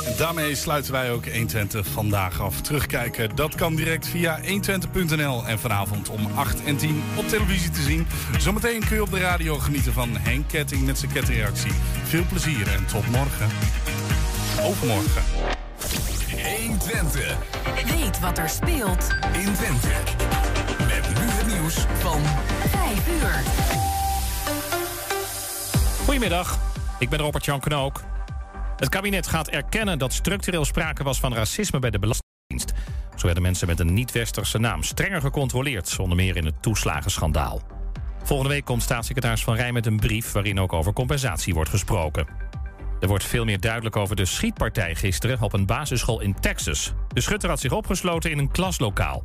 [0.06, 2.62] En daarmee sluiten wij ook 120 vandaag af.
[2.62, 7.82] Terugkijken, dat kan direct via 120.nl en vanavond om 8 en 10 op televisie te
[7.82, 8.08] zien.
[8.39, 11.72] Zometeen kun je op de radio genieten van Henk Ketting met zijn kettingreactie.
[12.04, 13.50] Veel plezier en tot morgen.
[14.62, 15.24] Overmorgen.
[16.58, 17.38] 120.
[17.98, 19.88] Weet wat er speelt in Twente.
[20.80, 22.22] Met nu het nieuws van
[22.70, 23.44] 5 uur.
[26.06, 26.71] Goedemiddag,
[27.02, 28.02] ik ben Robert-Jan Knook.
[28.78, 32.74] Het kabinet gaat erkennen dat structureel sprake was van racisme bij de Belastingdienst.
[33.16, 37.62] Zo werden mensen met een niet-westerse naam strenger gecontroleerd, onder meer in het toeslagenschandaal.
[38.24, 42.28] Volgende week komt staatssecretaris Van Rij met een brief waarin ook over compensatie wordt gesproken.
[42.99, 46.93] Er wordt veel meer duidelijk over de schietpartij gisteren op een basisschool in Texas.
[47.08, 49.24] De schutter had zich opgesloten in een klaslokaal.